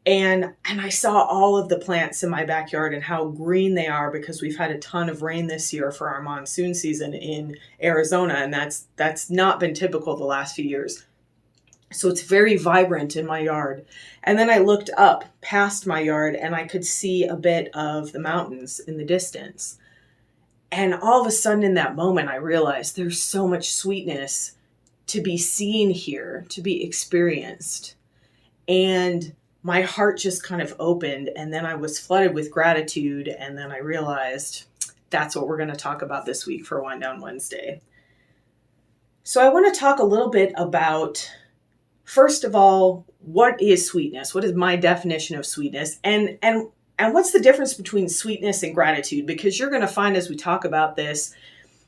And 0.07 0.55
and 0.64 0.81
I 0.81 0.91
saw 0.91 1.23
all 1.25 1.57
of 1.57 1.69
the 1.69 1.76
plants 1.76 2.23
in 2.23 2.31
my 2.31 2.45
backyard 2.45 2.95
and 2.95 3.02
how 3.02 3.25
green 3.31 3.75
they 3.75 3.88
are 3.88 4.12
because 4.12 4.41
we've 4.41 4.59
had 4.59 4.71
a 4.71 4.79
ton 4.79 5.09
of 5.09 5.23
rain 5.23 5.49
this 5.49 5.73
year 5.73 5.91
for 5.91 6.09
our 6.09 6.23
monsoon 6.23 6.73
season 6.73 7.14
in 7.14 7.57
Arizona 7.83 8.35
and 8.35 8.55
that's 8.55 8.87
that's 8.95 9.29
not 9.29 9.59
been 9.59 9.75
typical 9.75 10.17
the 10.17 10.23
last 10.23 10.55
few 10.55 10.64
years. 10.64 11.05
So 11.91 12.09
it's 12.09 12.23
very 12.23 12.57
vibrant 12.57 13.17
in 13.17 13.26
my 13.26 13.41
yard. 13.41 13.85
And 14.23 14.38
then 14.38 14.50
I 14.50 14.59
looked 14.59 14.91
up 14.97 15.25
past 15.41 15.85
my 15.85 15.99
yard 15.99 16.37
and 16.37 16.55
I 16.55 16.69
could 16.69 16.85
see 16.85 17.25
a 17.25 17.35
bit 17.35 17.75
of 17.75 18.12
the 18.12 18.21
mountains 18.21 18.79
in 18.79 18.99
the 18.99 19.05
distance. 19.05 19.79
And 20.73 20.95
all 20.95 21.21
of 21.21 21.26
a 21.26 21.31
sudden, 21.31 21.62
in 21.62 21.75
that 21.75 21.95
moment, 21.95 22.31
I 22.31 22.37
realized 22.37 22.97
there's 22.97 23.21
so 23.21 23.47
much 23.47 23.71
sweetness 23.71 24.52
to 25.09 25.21
be 25.21 25.37
seen 25.37 25.91
here, 25.91 26.47
to 26.49 26.62
be 26.62 26.83
experienced. 26.83 27.95
And 28.67 29.35
my 29.62 29.83
heart 29.83 30.17
just 30.17 30.43
kind 30.43 30.62
of 30.62 30.75
opened. 30.79 31.29
And 31.37 31.52
then 31.52 31.67
I 31.67 31.75
was 31.75 31.99
flooded 31.99 32.33
with 32.33 32.50
gratitude. 32.50 33.29
And 33.29 33.57
then 33.57 33.71
I 33.71 33.79
realized 33.79 34.64
that's 35.11 35.37
what 35.37 35.47
we're 35.47 35.59
going 35.59 35.69
to 35.69 35.76
talk 35.76 36.00
about 36.00 36.25
this 36.25 36.47
week 36.47 36.64
for 36.64 36.83
Wind 36.83 37.02
Down 37.02 37.21
Wednesday. 37.21 37.83
So, 39.25 39.45
I 39.45 39.50
want 39.50 39.73
to 39.73 39.79
talk 39.79 40.00
a 40.00 40.05
little 40.05 40.31
bit 40.31 40.52
about, 40.57 41.31
first 42.02 42.45
of 42.45 42.57
all, 42.57 43.05
what 43.21 43.61
is 43.61 43.87
sweetness? 43.87 44.35
What 44.35 44.43
is 44.43 44.55
my 44.55 44.76
definition 44.76 45.37
of 45.37 45.45
sweetness? 45.45 46.00
And, 46.02 46.38
and 46.43 46.69
and 46.99 47.15
what's 47.15 47.33
the 47.33 47.41
difference 47.41 47.75
between 47.75 48.09
sweetness 48.09 48.63
and 48.63 48.75
gratitude? 48.75 49.27
Because 49.27 49.59
you're 49.59 49.71
going 49.71 49.83
to 49.83 49.89
find 49.89 50.17
as 50.17 50.29
we 50.29 50.37
talk 50.37 50.65
about 50.65 50.97
this, 50.97 51.35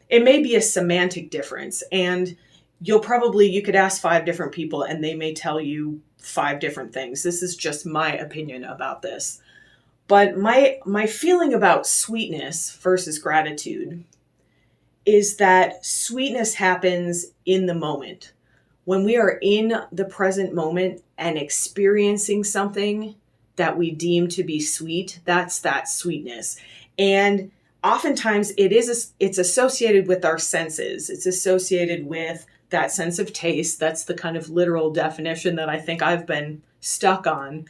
it 0.09 0.25
may 0.25 0.43
be 0.43 0.57
a 0.57 0.63
semantic 0.63 1.31
difference. 1.31 1.83
And 1.93 2.37
you'll 2.81 3.01
probably, 3.01 3.49
you 3.49 3.63
could 3.63 3.77
ask 3.77 4.01
five 4.01 4.25
different 4.25 4.53
people 4.53 4.83
and 4.83 5.03
they 5.03 5.15
may 5.15 5.35
tell 5.35 5.61
you 5.61 6.01
five 6.19 6.59
different 6.59 6.93
things. 6.93 7.23
This 7.23 7.43
is 7.43 7.57
just 7.57 7.87
my 7.87 8.13
opinion 8.15 8.65
about 8.65 9.03
this. 9.03 9.41
But 10.07 10.37
my 10.37 10.79
my 10.85 11.07
feeling 11.07 11.55
about 11.55 11.87
sweetness 11.87 12.77
versus 12.77 13.19
gratitude 13.19 14.05
is 15.07 15.37
that 15.37 15.85
sweetness 15.85 16.55
happens 16.55 17.27
in 17.47 17.67
the 17.67 17.75
moment. 17.75 18.33
When 18.85 19.05
we 19.05 19.17
are 19.17 19.39
in 19.41 19.75
the 19.93 20.05
present 20.05 20.55
moment 20.55 21.03
and 21.17 21.39
experiencing 21.39 22.45
something 22.45 23.15
that 23.57 23.77
we 23.77 23.91
deem 23.91 24.29
to 24.29 24.43
be 24.43 24.61
sweet, 24.61 25.21
that's 25.25 25.61
that 25.61 25.89
sweetness. 25.89 26.57
And 26.99 27.51
oftentimes 27.83 28.53
it 28.57 28.73
is 28.73 29.13
it's 29.21 29.39
associated 29.39 30.09
with 30.09 30.25
our 30.25 30.39
senses. 30.39 31.11
It's 31.11 31.27
associated 31.27 32.07
with 32.07 32.47
that 32.71 32.91
sense 32.91 33.19
of 33.19 33.33
taste. 33.33 33.79
That's 33.79 34.05
the 34.05 34.15
kind 34.15 34.37
of 34.37 34.51
literal 34.51 34.91
definition 34.91 35.57
that 35.57 35.69
I 35.69 35.79
think 35.79 36.03
I've 36.03 36.27
been 36.27 36.63
stuck 36.81 37.27
on. 37.27 37.67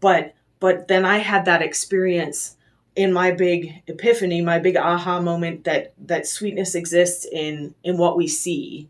But 0.00 0.34
but 0.60 0.88
then 0.88 1.04
I 1.04 1.18
had 1.18 1.44
that 1.44 1.62
experience 1.62 2.56
in 2.96 3.12
my 3.12 3.30
big 3.30 3.82
epiphany, 3.86 4.40
my 4.40 4.58
big 4.58 4.76
aha 4.76 5.20
moment 5.20 5.64
that 5.64 5.92
that 5.98 6.26
sweetness 6.26 6.74
exists 6.74 7.26
in 7.30 7.74
in 7.84 7.96
what 7.96 8.16
we 8.16 8.26
see. 8.26 8.88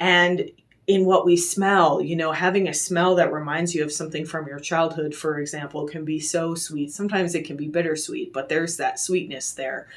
And 0.00 0.50
in 0.86 1.04
what 1.04 1.24
we 1.24 1.36
smell. 1.36 2.00
You 2.00 2.16
know, 2.16 2.32
having 2.32 2.68
a 2.68 2.74
smell 2.74 3.14
that 3.16 3.32
reminds 3.32 3.74
you 3.74 3.84
of 3.84 3.92
something 3.92 4.26
from 4.26 4.46
your 4.46 4.58
childhood, 4.58 5.14
for 5.14 5.38
example, 5.38 5.86
can 5.86 6.04
be 6.04 6.18
so 6.20 6.54
sweet. 6.54 6.92
Sometimes 6.92 7.34
it 7.34 7.44
can 7.44 7.56
be 7.56 7.68
bittersweet, 7.68 8.32
but 8.32 8.48
there's 8.48 8.76
that 8.76 8.98
sweetness 8.98 9.52
there. 9.52 9.88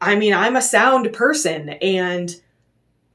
I 0.00 0.16
mean, 0.16 0.34
I'm 0.34 0.56
a 0.56 0.62
sound 0.62 1.12
person 1.12 1.70
and 1.70 2.34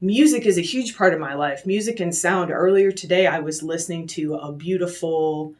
music 0.00 0.46
is 0.46 0.58
a 0.58 0.62
huge 0.62 0.96
part 0.96 1.14
of 1.14 1.20
my 1.20 1.34
life. 1.34 1.66
Music 1.66 2.00
and 2.00 2.14
sound. 2.14 2.50
Earlier 2.50 2.90
today, 2.92 3.26
I 3.26 3.40
was 3.40 3.62
listening 3.62 4.06
to 4.08 4.34
a 4.34 4.52
beautiful 4.52 5.54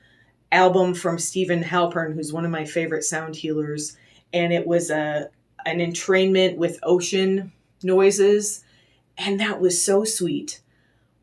album 0.51 0.95
from 0.95 1.19
Steven 1.19 1.63
Halpern, 1.63 2.15
who's 2.15 2.33
one 2.33 2.45
of 2.45 2.51
my 2.51 2.65
favorite 2.65 3.05
sound 3.05 3.37
healers, 3.37 3.97
and 4.33 4.53
it 4.53 4.67
was 4.67 4.91
a 4.91 5.31
an 5.65 5.79
entrainment 5.79 6.57
with 6.57 6.81
ocean 6.83 7.53
noises, 7.85 8.65
and 9.17 9.39
that 9.39 9.61
was 9.61 9.83
so 9.83 10.05
sweet 10.05 10.61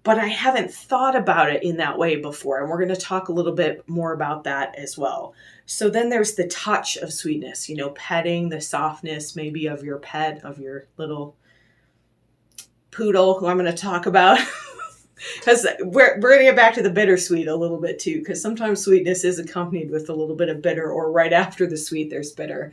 but 0.03 0.17
I 0.17 0.27
haven't 0.27 0.71
thought 0.71 1.15
about 1.15 1.51
it 1.51 1.63
in 1.63 1.77
that 1.77 1.97
way 1.97 2.15
before. 2.15 2.61
And 2.61 2.69
we're 2.69 2.77
going 2.77 2.89
to 2.89 2.95
talk 2.95 3.27
a 3.27 3.33
little 3.33 3.53
bit 3.53 3.87
more 3.87 4.13
about 4.13 4.45
that 4.45 4.75
as 4.77 4.97
well. 4.97 5.33
So 5.65 5.89
then 5.89 6.09
there's 6.09 6.35
the 6.35 6.47
touch 6.47 6.97
of 6.97 7.13
sweetness, 7.13 7.69
you 7.69 7.75
know, 7.75 7.89
petting, 7.91 8.49
the 8.49 8.61
softness 8.61 9.35
maybe 9.35 9.67
of 9.67 9.83
your 9.83 9.99
pet, 9.99 10.43
of 10.43 10.59
your 10.59 10.87
little 10.97 11.35
poodle, 12.91 13.39
who 13.39 13.47
I'm 13.47 13.57
going 13.57 13.71
to 13.71 13.77
talk 13.77 14.05
about. 14.05 14.39
Because 15.35 15.67
we're, 15.81 16.17
going 16.17 16.37
to 16.37 16.45
get 16.45 16.55
back 16.55 16.73
to 16.75 16.81
the 16.81 16.89
bittersweet 16.89 17.47
a 17.47 17.55
little 17.55 17.79
bit 17.79 17.99
too, 17.99 18.19
because 18.19 18.41
sometimes 18.41 18.81
sweetness 18.81 19.25
is 19.25 19.37
accompanied 19.37 19.91
with 19.91 20.09
a 20.09 20.13
little 20.13 20.35
bit 20.35 20.47
of 20.47 20.61
bitter, 20.61 20.89
or 20.89 21.11
right 21.11 21.33
after 21.33 21.67
the 21.67 21.75
sweet, 21.75 22.09
there's 22.09 22.31
bitter. 22.31 22.71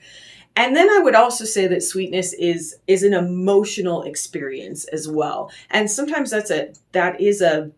And 0.56 0.74
then 0.74 0.88
I 0.88 1.00
would 1.00 1.14
also 1.14 1.44
say 1.44 1.66
that 1.66 1.82
sweetness 1.82 2.32
is 2.32 2.76
is 2.86 3.02
an 3.02 3.12
emotional 3.12 4.02
experience 4.02 4.86
as 4.86 5.06
well. 5.06 5.50
And 5.70 5.90
sometimes 5.90 6.30
that's 6.30 6.50
a 6.50 6.72
that 6.92 7.20
is 7.20 7.42
a 7.42 7.70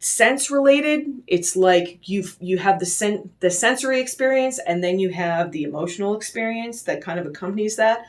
sense 0.00 0.50
related. 0.50 1.22
It's 1.26 1.54
like 1.54 2.00
you 2.08 2.24
you 2.40 2.58
have 2.58 2.80
the 2.80 2.86
sen- 2.86 3.30
the 3.40 3.50
sensory 3.50 4.00
experience 4.00 4.58
and 4.66 4.82
then 4.82 4.98
you 4.98 5.10
have 5.10 5.52
the 5.52 5.62
emotional 5.62 6.16
experience 6.16 6.82
that 6.82 7.02
kind 7.02 7.20
of 7.20 7.26
accompanies 7.26 7.76
that. 7.76 8.04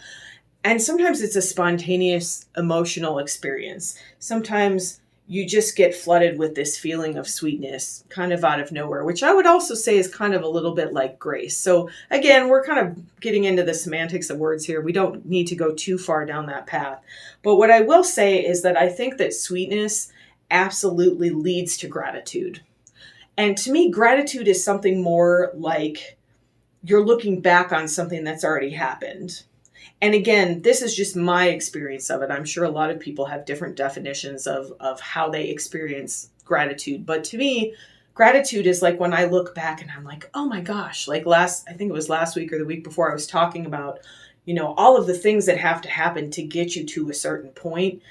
And 0.63 0.81
sometimes 0.81 1.21
it's 1.21 1.35
a 1.35 1.41
spontaneous 1.41 2.45
emotional 2.55 3.19
experience. 3.19 3.97
Sometimes 4.19 5.00
you 5.31 5.45
just 5.45 5.77
get 5.77 5.95
flooded 5.95 6.37
with 6.37 6.55
this 6.55 6.77
feeling 6.77 7.17
of 7.17 7.25
sweetness 7.25 8.03
kind 8.09 8.33
of 8.33 8.43
out 8.43 8.59
of 8.59 8.73
nowhere, 8.73 9.05
which 9.05 9.23
I 9.23 9.33
would 9.33 9.45
also 9.45 9.75
say 9.75 9.97
is 9.97 10.13
kind 10.13 10.33
of 10.33 10.43
a 10.43 10.47
little 10.49 10.75
bit 10.75 10.91
like 10.91 11.19
grace. 11.19 11.55
So, 11.55 11.89
again, 12.09 12.49
we're 12.49 12.65
kind 12.65 12.85
of 12.85 13.21
getting 13.21 13.45
into 13.45 13.63
the 13.63 13.73
semantics 13.73 14.29
of 14.29 14.39
words 14.39 14.65
here. 14.65 14.81
We 14.81 14.91
don't 14.91 15.25
need 15.25 15.47
to 15.47 15.55
go 15.55 15.73
too 15.73 15.97
far 15.97 16.25
down 16.25 16.47
that 16.47 16.67
path. 16.67 17.01
But 17.43 17.55
what 17.55 17.71
I 17.71 17.79
will 17.79 18.03
say 18.03 18.45
is 18.45 18.61
that 18.63 18.75
I 18.75 18.89
think 18.89 19.19
that 19.19 19.33
sweetness 19.33 20.11
absolutely 20.51 21.29
leads 21.29 21.77
to 21.77 21.87
gratitude. 21.87 22.61
And 23.37 23.57
to 23.59 23.71
me, 23.71 23.89
gratitude 23.89 24.49
is 24.49 24.61
something 24.61 25.01
more 25.01 25.51
like 25.53 26.17
you're 26.83 27.05
looking 27.05 27.39
back 27.39 27.71
on 27.71 27.87
something 27.87 28.25
that's 28.25 28.43
already 28.43 28.71
happened 28.71 29.43
and 30.01 30.15
again, 30.15 30.61
this 30.63 30.81
is 30.81 30.95
just 30.95 31.15
my 31.15 31.49
experience 31.49 32.09
of 32.09 32.23
it. 32.23 32.31
I'm 32.31 32.45
sure 32.45 32.63
a 32.63 32.69
lot 32.69 32.89
of 32.89 32.99
people 32.99 33.25
have 33.25 33.45
different 33.45 33.75
definitions 33.75 34.47
of, 34.47 34.73
of 34.79 34.99
how 34.99 35.29
they 35.29 35.49
experience 35.49 36.31
gratitude. 36.43 37.05
But 37.05 37.23
to 37.25 37.37
me, 37.37 37.75
gratitude 38.15 38.65
is 38.65 38.81
like 38.81 38.99
when 38.99 39.13
I 39.13 39.25
look 39.25 39.53
back 39.53 39.81
and 39.81 39.91
I'm 39.91 40.03
like, 40.03 40.29
oh 40.33 40.45
my 40.45 40.59
gosh, 40.59 41.07
like 41.07 41.27
last, 41.27 41.67
I 41.69 41.73
think 41.73 41.89
it 41.89 41.93
was 41.93 42.09
last 42.09 42.35
week 42.35 42.51
or 42.51 42.57
the 42.57 42.65
week 42.65 42.83
before, 42.83 43.11
I 43.11 43.13
was 43.13 43.27
talking 43.27 43.67
about, 43.67 43.99
you 44.45 44.55
know, 44.55 44.73
all 44.73 44.97
of 44.97 45.05
the 45.05 45.17
things 45.17 45.45
that 45.45 45.59
have 45.59 45.81
to 45.81 45.89
happen 45.89 46.31
to 46.31 46.41
get 46.41 46.75
you 46.75 46.83
to 46.87 47.09
a 47.09 47.13
certain 47.13 47.51
point. 47.51 48.01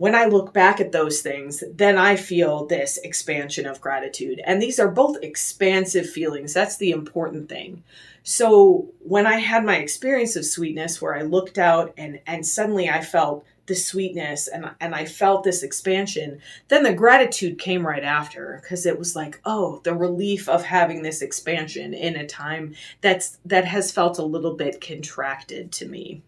When 0.00 0.14
I 0.14 0.24
look 0.24 0.54
back 0.54 0.80
at 0.80 0.92
those 0.92 1.20
things, 1.20 1.62
then 1.74 1.98
I 1.98 2.16
feel 2.16 2.64
this 2.64 2.96
expansion 3.04 3.66
of 3.66 3.82
gratitude. 3.82 4.40
And 4.46 4.62
these 4.62 4.80
are 4.80 4.88
both 4.88 5.22
expansive 5.22 6.08
feelings. 6.08 6.54
That's 6.54 6.78
the 6.78 6.90
important 6.90 7.50
thing. 7.50 7.82
So 8.22 8.88
when 9.00 9.26
I 9.26 9.40
had 9.40 9.62
my 9.62 9.76
experience 9.76 10.36
of 10.36 10.46
sweetness 10.46 11.02
where 11.02 11.14
I 11.14 11.20
looked 11.20 11.58
out 11.58 11.92
and 11.98 12.18
and 12.26 12.46
suddenly 12.46 12.88
I 12.88 13.02
felt 13.02 13.44
the 13.66 13.74
sweetness 13.74 14.48
and 14.48 14.70
and 14.80 14.94
I 14.94 15.04
felt 15.04 15.44
this 15.44 15.62
expansion, 15.62 16.40
then 16.68 16.82
the 16.82 16.94
gratitude 16.94 17.58
came 17.58 17.86
right 17.86 18.02
after 18.02 18.58
because 18.62 18.86
it 18.86 18.98
was 18.98 19.14
like, 19.14 19.38
oh, 19.44 19.82
the 19.84 19.94
relief 19.94 20.48
of 20.48 20.64
having 20.64 21.02
this 21.02 21.20
expansion 21.20 21.92
in 21.92 22.16
a 22.16 22.26
time 22.26 22.74
that's 23.02 23.36
that 23.44 23.66
has 23.66 23.92
felt 23.92 24.16
a 24.18 24.24
little 24.24 24.54
bit 24.54 24.80
contracted 24.80 25.72
to 25.72 25.86
me. 25.86 26.22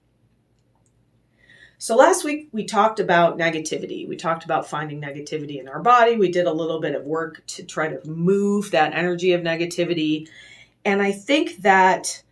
So 1.83 1.97
last 1.97 2.23
week 2.23 2.49
we 2.53 2.65
talked 2.65 3.01
about 3.01 3.37
negativity. 3.37 4.07
We 4.07 4.15
talked 4.15 4.45
about 4.45 4.69
finding 4.69 5.01
negativity 5.01 5.59
in 5.59 5.67
our 5.67 5.81
body. 5.81 6.17
We 6.17 6.31
did 6.31 6.47
a 6.47 6.53
little 6.53 6.81
bit 6.81 6.95
of 6.95 7.03
work 7.03 7.45
to 7.49 7.65
try 7.65 7.89
to 7.89 8.09
move 8.09 8.71
that 8.71 8.95
energy 8.95 9.33
of 9.33 9.41
negativity 9.41 10.29
and 10.85 11.03
I 11.03 11.11
think 11.11 11.57
that 11.63 12.23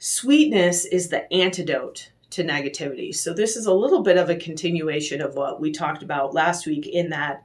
sweetness 0.00 0.84
is 0.84 1.10
the 1.10 1.32
antidote 1.32 2.10
to 2.30 2.42
negativity. 2.42 3.14
So 3.14 3.32
this 3.32 3.56
is 3.56 3.66
a 3.66 3.72
little 3.72 4.02
bit 4.02 4.16
of 4.16 4.30
a 4.30 4.34
continuation 4.34 5.20
of 5.20 5.36
what 5.36 5.60
we 5.60 5.70
talked 5.70 6.02
about 6.02 6.34
last 6.34 6.66
week 6.66 6.84
in 6.84 7.10
that, 7.10 7.44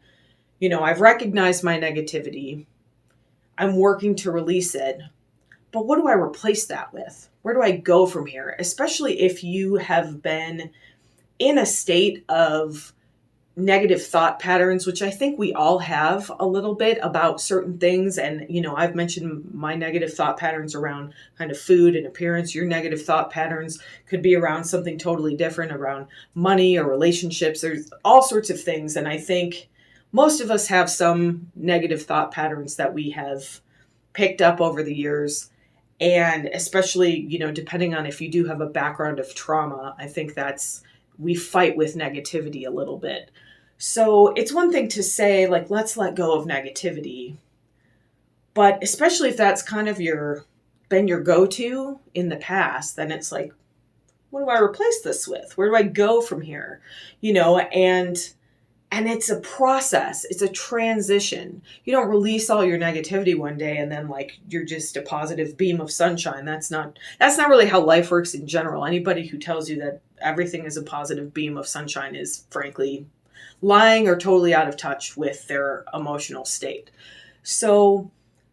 you 0.60 0.70
know, 0.70 0.82
I've 0.82 1.02
recognized 1.02 1.64
my 1.64 1.78
negativity. 1.80 2.66
I'm 3.60 3.76
working 3.76 4.16
to 4.16 4.32
release 4.32 4.74
it. 4.74 5.04
But 5.72 5.86
what 5.86 5.98
do 5.98 6.08
I 6.08 6.14
replace 6.14 6.66
that 6.66 6.92
with? 6.96 7.30
Where 7.44 7.54
do 7.54 7.62
I 7.62 7.78
go 7.78 8.08
from 8.08 8.26
here? 8.26 8.56
Especially 8.58 9.22
if 9.22 9.44
you 9.44 9.76
have 9.76 10.24
been 10.24 10.72
in 11.40 11.58
a 11.58 11.66
state 11.66 12.24
of 12.30 12.94
negative 13.56 14.04
thought 14.04 14.40
patterns, 14.40 14.88
which 14.88 15.04
I 15.04 15.12
think 15.12 15.38
we 15.38 15.54
all 15.54 15.78
have 15.80 16.32
a 16.40 16.46
little 16.46 16.74
bit 16.74 16.98
about 17.04 17.40
certain 17.40 17.78
things. 17.78 18.18
And, 18.18 18.48
you 18.50 18.62
know, 18.62 18.76
I've 18.76 18.96
mentioned 18.96 19.54
my 19.54 19.76
negative 19.76 20.12
thought 20.14 20.38
patterns 20.38 20.74
around 20.74 21.14
kind 21.38 21.52
of 21.52 21.60
food 21.60 21.96
and 21.96 22.08
appearance. 22.08 22.56
Your 22.56 22.66
negative 22.66 23.04
thought 23.04 23.30
patterns 23.30 23.80
could 24.08 24.24
be 24.24 24.36
around 24.36 24.64
something 24.64 24.98
totally 24.98 25.36
different, 25.36 25.72
around 25.72 26.08
money 26.34 26.78
or 26.80 26.90
relationships. 26.90 27.62
There's 27.62 27.92
all 28.04 28.24
sorts 28.24 28.50
of 28.50 28.60
things. 28.60 28.96
And 28.96 29.08
I 29.08 29.18
think 29.18 29.70
most 30.12 30.42
of 30.42 30.50
us 30.50 30.68
have 30.68 30.90
some 30.90 31.52
negative 31.56 32.04
thought 32.04 32.32
patterns 32.32 32.78
that 32.78 32.94
we 32.94 33.12
have 33.12 33.62
picked 34.14 34.42
up 34.42 34.62
over 34.62 34.82
the 34.82 34.96
years. 34.96 35.52
And 36.02 36.48
especially, 36.48 37.20
you 37.20 37.38
know, 37.38 37.52
depending 37.52 37.94
on 37.94 38.08
if 38.08 38.20
you 38.20 38.30
do 38.30 38.46
have 38.46 38.62
a 38.62 38.66
background 38.66 39.20
of 39.20 39.36
trauma, 39.36 39.96
I 40.00 40.08
think 40.08 40.34
that's 40.34 40.82
we 41.18 41.36
fight 41.36 41.78
with 41.78 41.96
negativity 41.96 42.66
a 42.66 42.72
little 42.72 42.98
bit. 42.98 43.32
So 43.78 44.28
it's 44.30 44.54
one 44.54 44.72
thing 44.72 44.88
to 44.90 45.04
say, 45.04 45.48
like, 45.48 45.70
let's 45.70 45.98
let 45.98 46.16
go 46.16 46.38
of 46.38 46.46
negativity. 46.46 47.38
But 48.54 48.84
especially 48.84 49.30
if 49.30 49.38
that's 49.38 49.62
kind 49.62 49.90
of 49.90 50.00
your 50.00 50.46
been 50.90 51.08
your 51.08 51.22
go-to 51.22 52.00
in 52.14 52.30
the 52.30 52.36
past, 52.36 52.96
then 52.96 53.12
it's 53.12 53.32
like, 53.32 53.52
what 54.30 54.42
do 54.42 54.50
I 54.50 54.60
replace 54.60 55.02
this 55.02 55.28
with? 55.28 55.58
Where 55.58 55.70
do 55.70 55.76
I 55.76 55.84
go 55.84 56.22
from 56.22 56.42
here? 56.42 56.82
You 57.20 57.34
know, 57.34 57.60
and 57.60 58.18
and 58.94 59.10
it's 59.10 59.32
a 59.32 59.40
process. 59.40 60.24
It's 60.24 60.44
a 60.44 60.48
transition. 60.48 61.64
You 61.84 61.94
don't 61.94 62.10
release 62.10 62.52
all 62.52 62.64
your 62.64 62.78
negativity 62.78 63.36
one 63.36 63.58
day 63.58 63.78
and 63.78 63.92
then 63.92 64.08
like 64.08 64.38
you're 64.48 64.66
just 64.66 64.96
a 64.96 65.02
positive 65.02 65.58
beam 65.58 65.82
of 65.82 65.90
sunshine. 65.90 66.46
That's 66.46 66.70
not 66.70 67.00
that's 67.18 67.36
not 67.36 67.50
really 67.50 67.66
how 67.66 67.82
life 67.82 68.12
works 68.12 68.36
in 68.36 68.46
general. 68.46 68.86
Anybody 68.86 69.26
who 69.26 69.40
tells 69.40 69.68
you 69.68 69.80
that 69.80 70.02
everything 70.22 70.66
is 70.66 70.78
a 70.78 70.84
positive 70.84 71.34
beam 71.34 71.58
of 71.58 71.68
sunshine 71.68 72.14
is 72.14 72.46
frankly 72.52 73.08
lying 73.64 74.08
or 74.08 74.16
totally 74.16 74.54
out 74.54 74.70
of 74.70 74.78
touch 74.78 75.18
with 75.18 75.48
their 75.48 75.86
emotional 75.92 76.46
state. 76.46 76.92
So, 77.42 78.12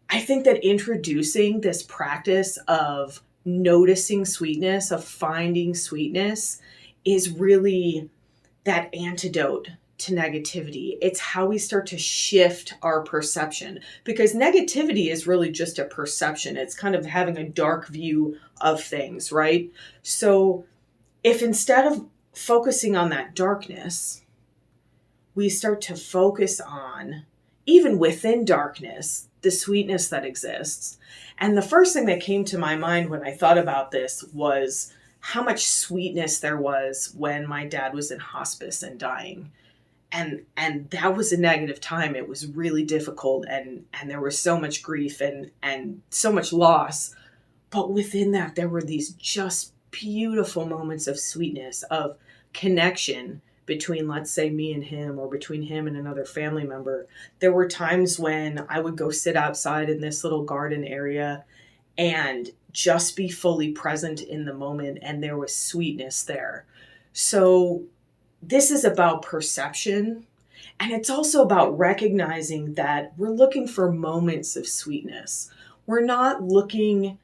I 0.09 0.19
think 0.19 0.43
that 0.45 0.65
introducing 0.65 1.61
this 1.61 1.83
practice 1.83 2.57
of 2.67 3.21
noticing 3.45 4.25
sweetness, 4.25 4.91
of 4.91 5.05
finding 5.05 5.75
sweetness, 5.75 6.59
is 7.05 7.29
really 7.29 8.09
that 8.65 8.93
antidote 8.93 9.69
to 10.01 10.13
negativity. 10.13 10.97
It's 11.01 11.19
how 11.19 11.45
we 11.45 11.57
start 11.57 11.87
to 11.87 11.97
shift 11.97 12.73
our 12.81 13.01
perception 13.01 13.79
because 14.03 14.33
negativity 14.33 15.11
is 15.11 15.27
really 15.27 15.51
just 15.51 15.79
a 15.79 15.85
perception. 15.85 16.57
It's 16.57 16.75
kind 16.75 16.95
of 16.95 17.05
having 17.05 17.37
a 17.37 17.47
dark 17.47 17.87
view 17.87 18.37
of 18.59 18.83
things, 18.83 19.31
right? 19.31 19.71
So, 20.03 20.65
if 21.23 21.41
instead 21.41 21.85
of 21.85 22.05
focusing 22.33 22.95
on 22.95 23.09
that 23.09 23.35
darkness, 23.35 24.21
we 25.35 25.49
start 25.49 25.81
to 25.81 25.95
focus 25.95 26.59
on 26.59 27.25
even 27.65 27.99
within 27.99 28.43
darkness, 28.43 29.27
the 29.41 29.51
sweetness 29.51 30.07
that 30.09 30.25
exists. 30.25 30.97
And 31.37 31.57
the 31.57 31.61
first 31.61 31.93
thing 31.93 32.05
that 32.05 32.21
came 32.21 32.43
to 32.45 32.57
my 32.57 32.75
mind 32.75 33.09
when 33.09 33.23
I 33.23 33.31
thought 33.31 33.57
about 33.57 33.91
this 33.91 34.23
was 34.33 34.93
how 35.19 35.43
much 35.43 35.67
sweetness 35.67 36.39
there 36.39 36.57
was 36.57 37.13
when 37.15 37.47
my 37.47 37.65
dad 37.65 37.93
was 37.93 38.11
in 38.11 38.19
hospice 38.19 38.83
and 38.83 38.99
dying. 38.99 39.51
And 40.11 40.45
and 40.57 40.89
that 40.89 41.15
was 41.15 41.31
a 41.31 41.39
negative 41.39 41.79
time. 41.79 42.15
It 42.15 42.27
was 42.27 42.47
really 42.47 42.83
difficult 42.83 43.45
and 43.49 43.85
and 43.93 44.09
there 44.09 44.19
was 44.19 44.37
so 44.37 44.59
much 44.59 44.83
grief 44.83 45.21
and 45.21 45.51
and 45.61 46.01
so 46.09 46.31
much 46.31 46.51
loss. 46.51 47.15
But 47.69 47.91
within 47.91 48.31
that 48.31 48.55
there 48.55 48.69
were 48.69 48.81
these 48.81 49.11
just 49.11 49.73
beautiful 49.91 50.65
moments 50.65 51.07
of 51.07 51.19
sweetness, 51.19 51.83
of 51.83 52.17
connection 52.53 53.41
between, 53.65 54.07
let's 54.07 54.31
say, 54.31 54.49
me 54.49 54.73
and 54.73 54.83
him 54.83 55.19
or 55.19 55.29
between 55.29 55.61
him 55.61 55.87
and 55.87 55.95
another 55.95 56.25
family 56.25 56.65
member. 56.65 57.07
There 57.39 57.53
were 57.53 57.67
times 57.67 58.19
when 58.19 58.65
I 58.67 58.79
would 58.79 58.97
go 58.97 59.11
sit 59.11 59.35
outside 59.35 59.89
in 59.89 60.01
this 60.01 60.23
little 60.23 60.43
garden 60.43 60.83
area 60.83 61.45
and 61.97 62.49
just 62.71 63.15
be 63.15 63.29
fully 63.29 63.71
present 63.71 64.21
in 64.21 64.45
the 64.45 64.53
moment, 64.53 64.99
and 65.01 65.23
there 65.23 65.37
was 65.37 65.55
sweetness 65.55 66.23
there. 66.23 66.65
So, 67.13 67.83
this 68.41 68.71
is 68.71 68.83
about 68.83 69.21
perception. 69.21 70.25
And 70.79 70.91
it's 70.91 71.09
also 71.09 71.43
about 71.43 71.77
recognizing 71.77 72.73
that 72.73 73.13
we're 73.17 73.29
looking 73.29 73.67
for 73.67 73.91
moments 73.91 74.55
of 74.55 74.67
sweetness. 74.67 75.51
We're 75.85 76.05
not 76.05 76.43
looking 76.43 77.17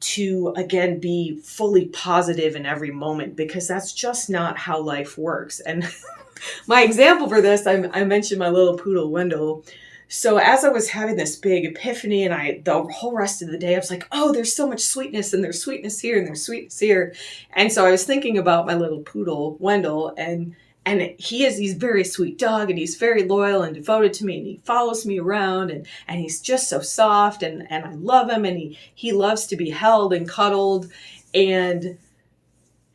to 0.00 0.52
again 0.56 0.98
be 0.98 1.36
fully 1.36 1.86
positive 1.86 2.56
in 2.56 2.66
every 2.66 2.90
moment 2.90 3.36
because 3.36 3.66
that's 3.66 3.92
just 3.92 4.28
not 4.28 4.58
how 4.58 4.80
life 4.80 5.16
works. 5.16 5.60
And 5.60 5.88
my 6.66 6.82
example 6.82 7.28
for 7.28 7.40
this, 7.40 7.66
I, 7.66 7.88
I 7.92 8.04
mentioned 8.04 8.38
my 8.38 8.50
little 8.50 8.76
poodle 8.76 9.10
Wendell. 9.10 9.64
So 10.08 10.38
as 10.38 10.64
I 10.64 10.68
was 10.68 10.90
having 10.90 11.16
this 11.16 11.36
big 11.36 11.64
epiphany, 11.64 12.24
and 12.24 12.34
I 12.34 12.60
the 12.64 12.82
whole 12.84 13.14
rest 13.14 13.42
of 13.42 13.50
the 13.50 13.58
day, 13.58 13.74
I 13.74 13.78
was 13.78 13.90
like, 13.90 14.06
"Oh, 14.12 14.32
there's 14.32 14.54
so 14.54 14.66
much 14.68 14.80
sweetness, 14.80 15.32
and 15.32 15.42
there's 15.42 15.62
sweetness 15.62 16.00
here, 16.00 16.18
and 16.18 16.26
there's 16.26 16.44
sweetness 16.44 16.78
here," 16.78 17.14
and 17.54 17.72
so 17.72 17.86
I 17.86 17.90
was 17.90 18.04
thinking 18.04 18.38
about 18.38 18.66
my 18.66 18.74
little 18.74 19.00
poodle 19.00 19.56
Wendell, 19.58 20.14
and 20.16 20.54
and 20.86 21.14
he 21.18 21.44
is 21.44 21.56
he's 21.56 21.74
very 21.74 22.04
sweet 22.04 22.38
dog 22.38 22.68
and 22.70 22.78
he's 22.78 22.96
very 22.96 23.24
loyal 23.24 23.62
and 23.62 23.74
devoted 23.74 24.12
to 24.14 24.26
me 24.26 24.38
and 24.38 24.46
he 24.46 24.60
follows 24.64 25.06
me 25.06 25.18
around 25.18 25.70
and 25.70 25.86
and 26.08 26.20
he's 26.20 26.40
just 26.40 26.68
so 26.68 26.80
soft 26.80 27.42
and 27.42 27.66
and 27.70 27.84
I 27.84 27.94
love 27.94 28.28
him 28.30 28.44
and 28.44 28.58
he 28.58 28.78
he 28.94 29.12
loves 29.12 29.46
to 29.46 29.56
be 29.56 29.70
held 29.70 30.12
and 30.12 30.28
cuddled 30.28 30.92
and 31.34 31.96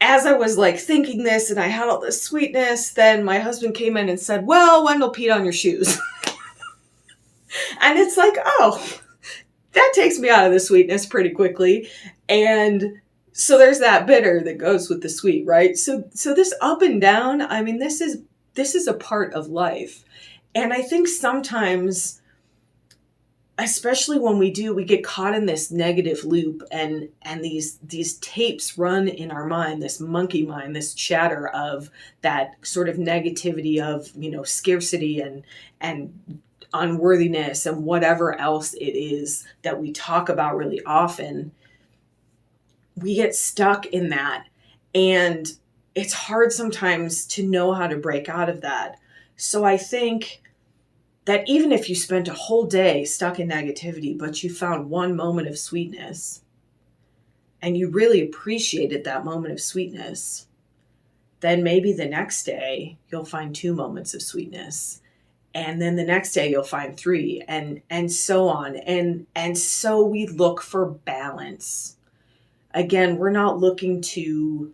as 0.01 0.25
I 0.25 0.33
was 0.33 0.57
like 0.57 0.77
thinking 0.79 1.23
this 1.23 1.49
and 1.49 1.59
I 1.59 1.67
had 1.67 1.89
all 1.89 1.99
this 1.99 2.21
sweetness, 2.23 2.91
then 2.91 3.23
my 3.23 3.39
husband 3.39 3.75
came 3.75 3.97
in 3.97 4.07
and 4.07 4.19
said, 4.19 4.45
Well, 4.45 4.85
Wendell 4.85 5.13
peed 5.13 5.33
on 5.33 5.43
your 5.43 5.53
shoes. 5.53 5.97
and 7.81 7.97
it's 7.97 8.17
like, 8.17 8.35
oh, 8.45 8.99
that 9.73 9.91
takes 9.95 10.19
me 10.19 10.29
out 10.29 10.45
of 10.45 10.53
the 10.53 10.59
sweetness 10.59 11.05
pretty 11.05 11.29
quickly. 11.29 11.89
And 12.27 12.99
so 13.39 13.57
there's 13.57 13.79
that 13.79 14.05
bitter 14.05 14.41
that 14.43 14.57
goes 14.57 14.89
with 14.89 15.01
the 15.01 15.07
sweet 15.07 15.45
right 15.45 15.77
so 15.77 16.03
so 16.13 16.33
this 16.33 16.53
up 16.59 16.81
and 16.81 16.99
down 16.99 17.41
i 17.41 17.61
mean 17.61 17.79
this 17.79 18.01
is 18.01 18.21
this 18.55 18.75
is 18.75 18.85
a 18.85 18.93
part 18.93 19.33
of 19.33 19.47
life 19.47 20.03
and 20.53 20.73
i 20.73 20.81
think 20.81 21.07
sometimes 21.07 22.21
especially 23.57 24.19
when 24.19 24.37
we 24.37 24.51
do 24.51 24.73
we 24.73 24.83
get 24.83 25.03
caught 25.05 25.33
in 25.33 25.45
this 25.45 25.71
negative 25.71 26.25
loop 26.25 26.63
and 26.71 27.07
and 27.21 27.41
these 27.41 27.77
these 27.77 28.15
tapes 28.15 28.77
run 28.77 29.07
in 29.07 29.31
our 29.31 29.45
mind 29.45 29.81
this 29.81 30.01
monkey 30.01 30.45
mind 30.45 30.75
this 30.75 30.93
chatter 30.93 31.47
of 31.49 31.89
that 32.21 32.55
sort 32.61 32.89
of 32.89 32.97
negativity 32.97 33.81
of 33.81 34.09
you 34.15 34.29
know 34.29 34.43
scarcity 34.43 35.21
and 35.21 35.43
and 35.79 36.41
unworthiness 36.73 37.65
and 37.65 37.83
whatever 37.83 38.39
else 38.39 38.73
it 38.73 38.95
is 38.95 39.45
that 39.63 39.79
we 39.79 39.91
talk 39.91 40.29
about 40.29 40.55
really 40.55 40.81
often 40.85 41.51
we 42.95 43.15
get 43.15 43.35
stuck 43.35 43.85
in 43.87 44.09
that 44.09 44.45
and 44.93 45.53
it's 45.95 46.13
hard 46.13 46.51
sometimes 46.51 47.25
to 47.25 47.47
know 47.47 47.73
how 47.73 47.87
to 47.87 47.97
break 47.97 48.29
out 48.29 48.49
of 48.49 48.61
that. 48.61 48.99
So 49.35 49.63
I 49.63 49.77
think 49.77 50.41
that 51.25 51.47
even 51.47 51.71
if 51.71 51.89
you 51.89 51.95
spent 51.95 52.27
a 52.27 52.33
whole 52.33 52.65
day 52.65 53.05
stuck 53.05 53.39
in 53.39 53.49
negativity, 53.49 54.17
but 54.17 54.43
you 54.43 54.53
found 54.53 54.89
one 54.89 55.15
moment 55.15 55.47
of 55.47 55.57
sweetness 55.57 56.41
and 57.61 57.77
you 57.77 57.89
really 57.89 58.21
appreciated 58.21 59.03
that 59.03 59.25
moment 59.25 59.53
of 59.53 59.61
sweetness, 59.61 60.47
then 61.41 61.63
maybe 61.63 61.93
the 61.93 62.05
next 62.05 62.43
day 62.43 62.97
you'll 63.09 63.25
find 63.25 63.55
two 63.55 63.73
moments 63.73 64.13
of 64.13 64.21
sweetness 64.21 65.01
and 65.53 65.81
then 65.81 65.95
the 65.95 66.03
next 66.03 66.33
day 66.33 66.49
you'll 66.49 66.63
find 66.63 66.95
three 66.95 67.43
and 67.47 67.81
and 67.89 68.11
so 68.11 68.47
on 68.47 68.75
and 68.75 69.25
and 69.35 69.57
so 69.57 70.05
we 70.05 70.27
look 70.27 70.61
for 70.61 70.85
balance 70.85 71.97
again, 72.73 73.17
we're 73.17 73.31
not 73.31 73.59
looking 73.59 74.01
to 74.01 74.73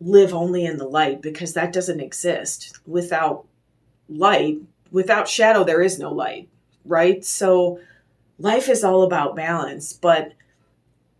live 0.00 0.34
only 0.34 0.64
in 0.64 0.76
the 0.76 0.86
light 0.88 1.22
because 1.22 1.54
that 1.54 1.72
doesn't 1.72 2.00
exist. 2.00 2.78
Without 2.86 3.46
light, 4.08 4.58
without 4.90 5.28
shadow, 5.28 5.64
there 5.64 5.82
is 5.82 5.98
no 5.98 6.12
light, 6.12 6.48
right? 6.84 7.24
So 7.24 7.80
life 8.38 8.68
is 8.68 8.84
all 8.84 9.02
about 9.02 9.36
balance, 9.36 9.92
but 9.92 10.32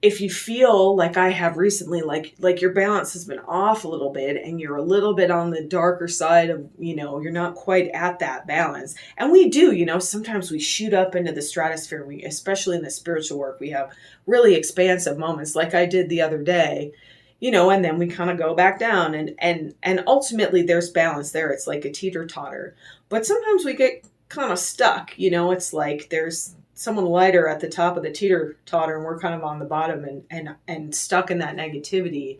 if 0.02 0.20
you 0.20 0.28
feel 0.30 0.94
like 0.94 1.16
I 1.16 1.30
have 1.30 1.56
recently, 1.56 2.02
like 2.02 2.34
like 2.38 2.60
your 2.60 2.72
balance 2.72 3.14
has 3.14 3.24
been 3.24 3.38
off 3.40 3.84
a 3.84 3.88
little 3.88 4.10
bit, 4.10 4.36
and 4.36 4.60
you're 4.60 4.76
a 4.76 4.82
little 4.82 5.14
bit 5.14 5.30
on 5.30 5.50
the 5.50 5.62
darker 5.62 6.06
side 6.06 6.50
of, 6.50 6.68
you 6.78 6.94
know, 6.94 7.18
you're 7.18 7.32
not 7.32 7.54
quite 7.54 7.88
at 7.88 8.18
that 8.18 8.46
balance. 8.46 8.94
And 9.16 9.32
we 9.32 9.48
do, 9.48 9.72
you 9.72 9.86
know, 9.86 9.98
sometimes 9.98 10.50
we 10.50 10.60
shoot 10.60 10.92
up 10.92 11.16
into 11.16 11.32
the 11.32 11.42
stratosphere. 11.42 12.04
We, 12.04 12.22
especially 12.24 12.76
in 12.76 12.82
the 12.82 12.90
spiritual 12.90 13.38
work, 13.38 13.58
we 13.58 13.70
have 13.70 13.92
really 14.26 14.54
expansive 14.54 15.18
moments, 15.18 15.56
like 15.56 15.74
I 15.74 15.86
did 15.86 16.08
the 16.08 16.20
other 16.20 16.42
day, 16.42 16.92
you 17.40 17.50
know, 17.50 17.70
and 17.70 17.84
then 17.84 17.98
we 17.98 18.06
kind 18.06 18.30
of 18.30 18.38
go 18.38 18.54
back 18.54 18.78
down, 18.78 19.14
and 19.14 19.34
and 19.38 19.74
and 19.82 20.04
ultimately 20.06 20.62
there's 20.62 20.90
balance 20.90 21.32
there. 21.32 21.50
It's 21.50 21.66
like 21.66 21.84
a 21.84 21.90
teeter 21.90 22.26
totter, 22.26 22.76
but 23.08 23.26
sometimes 23.26 23.64
we 23.64 23.74
get 23.74 24.04
kind 24.28 24.52
of 24.52 24.58
stuck, 24.58 25.18
you 25.18 25.30
know. 25.30 25.52
It's 25.52 25.72
like 25.72 26.08
there's 26.10 26.54
someone 26.76 27.06
lighter 27.06 27.48
at 27.48 27.58
the 27.58 27.68
top 27.68 27.96
of 27.96 28.02
the 28.02 28.12
teeter 28.12 28.58
totter 28.66 28.96
and 28.96 29.04
we're 29.04 29.18
kind 29.18 29.34
of 29.34 29.42
on 29.42 29.58
the 29.58 29.64
bottom 29.64 30.04
and 30.04 30.22
and 30.30 30.54
and 30.68 30.94
stuck 30.94 31.30
in 31.30 31.38
that 31.38 31.56
negativity. 31.56 32.38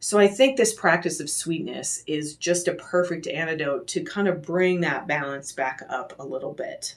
So 0.00 0.18
i 0.18 0.26
think 0.26 0.56
this 0.56 0.74
practice 0.74 1.20
of 1.20 1.30
sweetness 1.30 2.02
is 2.06 2.34
just 2.34 2.68
a 2.68 2.74
perfect 2.74 3.26
antidote 3.28 3.86
to 3.88 4.02
kind 4.02 4.28
of 4.28 4.42
bring 4.42 4.80
that 4.80 5.06
balance 5.06 5.52
back 5.52 5.80
up 5.88 6.12
a 6.18 6.26
little 6.26 6.52
bit. 6.52 6.96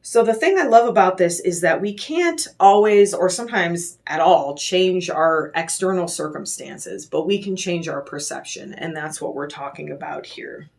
So 0.00 0.24
the 0.24 0.34
thing 0.34 0.58
i 0.58 0.64
love 0.64 0.88
about 0.88 1.18
this 1.18 1.38
is 1.40 1.60
that 1.60 1.82
we 1.82 1.92
can't 1.92 2.48
always 2.58 3.12
or 3.12 3.28
sometimes 3.28 3.98
at 4.06 4.20
all 4.20 4.56
change 4.56 5.10
our 5.10 5.52
external 5.54 6.08
circumstances 6.08 7.04
but 7.04 7.26
we 7.26 7.42
can 7.42 7.56
change 7.56 7.88
our 7.88 8.00
perception 8.00 8.72
and 8.72 8.96
that's 8.96 9.20
what 9.20 9.34
we're 9.34 9.48
talking 9.48 9.90
about 9.90 10.24
here 10.24 10.70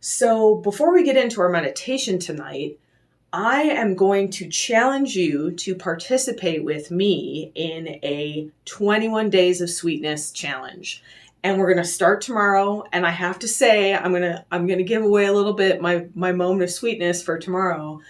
so, 0.00 0.54
before 0.54 0.94
we 0.94 1.04
get 1.04 1.18
into 1.18 1.42
our 1.42 1.50
meditation 1.50 2.18
tonight, 2.18 2.78
I 3.34 3.62
am 3.62 3.94
going 3.94 4.30
to 4.30 4.48
challenge 4.48 5.14
you 5.14 5.52
to 5.52 5.74
participate 5.74 6.64
with 6.64 6.90
me 6.90 7.52
in 7.54 8.00
a 8.02 8.48
21 8.64 9.28
days 9.28 9.60
of 9.60 9.68
sweetness 9.68 10.32
challenge. 10.32 11.02
And 11.44 11.58
we're 11.58 11.72
going 11.72 11.84
to 11.84 11.90
start 11.90 12.22
tomorrow 12.22 12.84
and 12.92 13.06
I 13.06 13.10
have 13.10 13.38
to 13.40 13.48
say 13.48 13.94
I'm 13.94 14.10
going 14.10 14.22
to 14.22 14.44
I'm 14.50 14.66
going 14.66 14.78
to 14.78 14.84
give 14.84 15.02
away 15.02 15.26
a 15.26 15.32
little 15.32 15.54
bit 15.54 15.80
my 15.80 16.06
my 16.14 16.32
moment 16.32 16.64
of 16.64 16.70
sweetness 16.70 17.22
for 17.22 17.38
tomorrow. 17.38 18.00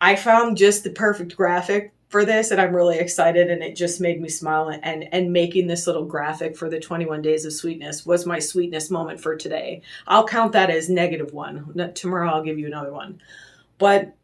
I 0.00 0.16
found 0.16 0.56
just 0.56 0.84
the 0.84 0.90
perfect 0.90 1.36
graphic 1.36 1.92
for 2.08 2.24
this 2.24 2.50
and 2.50 2.60
I'm 2.60 2.74
really 2.74 2.98
excited 2.98 3.50
and 3.50 3.62
it 3.62 3.76
just 3.76 4.00
made 4.00 4.20
me 4.20 4.28
smile 4.28 4.70
and 4.82 5.08
and 5.12 5.32
making 5.32 5.66
this 5.66 5.86
little 5.86 6.04
graphic 6.04 6.56
for 6.56 6.68
the 6.70 6.80
21 6.80 7.22
days 7.22 7.44
of 7.44 7.52
sweetness 7.52 8.06
was 8.06 8.26
my 8.26 8.38
sweetness 8.38 8.90
moment 8.90 9.20
for 9.20 9.36
today. 9.36 9.82
I'll 10.06 10.26
count 10.26 10.52
that 10.52 10.70
as 10.70 10.88
negative 10.88 11.32
one. 11.32 11.92
Tomorrow 11.94 12.30
I'll 12.30 12.42
give 12.42 12.58
you 12.58 12.66
another 12.66 12.92
one. 12.92 13.20
But 13.78 14.14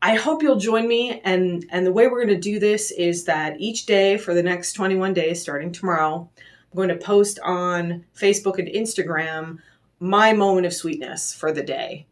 I 0.00 0.14
hope 0.14 0.42
you'll 0.42 0.56
join 0.56 0.86
me 0.86 1.20
and 1.24 1.66
and 1.70 1.84
the 1.84 1.92
way 1.92 2.06
we're 2.06 2.24
going 2.24 2.40
to 2.40 2.50
do 2.50 2.60
this 2.60 2.92
is 2.92 3.24
that 3.24 3.60
each 3.60 3.86
day 3.86 4.16
for 4.18 4.34
the 4.34 4.42
next 4.42 4.74
21 4.74 5.12
days 5.12 5.40
starting 5.40 5.72
tomorrow 5.72 6.28
I'm 6.38 6.76
going 6.76 6.88
to 6.88 6.96
post 6.96 7.40
on 7.40 8.04
Facebook 8.16 8.58
and 8.58 8.68
Instagram 8.68 9.58
my 9.98 10.32
moment 10.32 10.66
of 10.66 10.72
sweetness 10.72 11.34
for 11.34 11.52
the 11.52 11.62
day. 11.62 12.06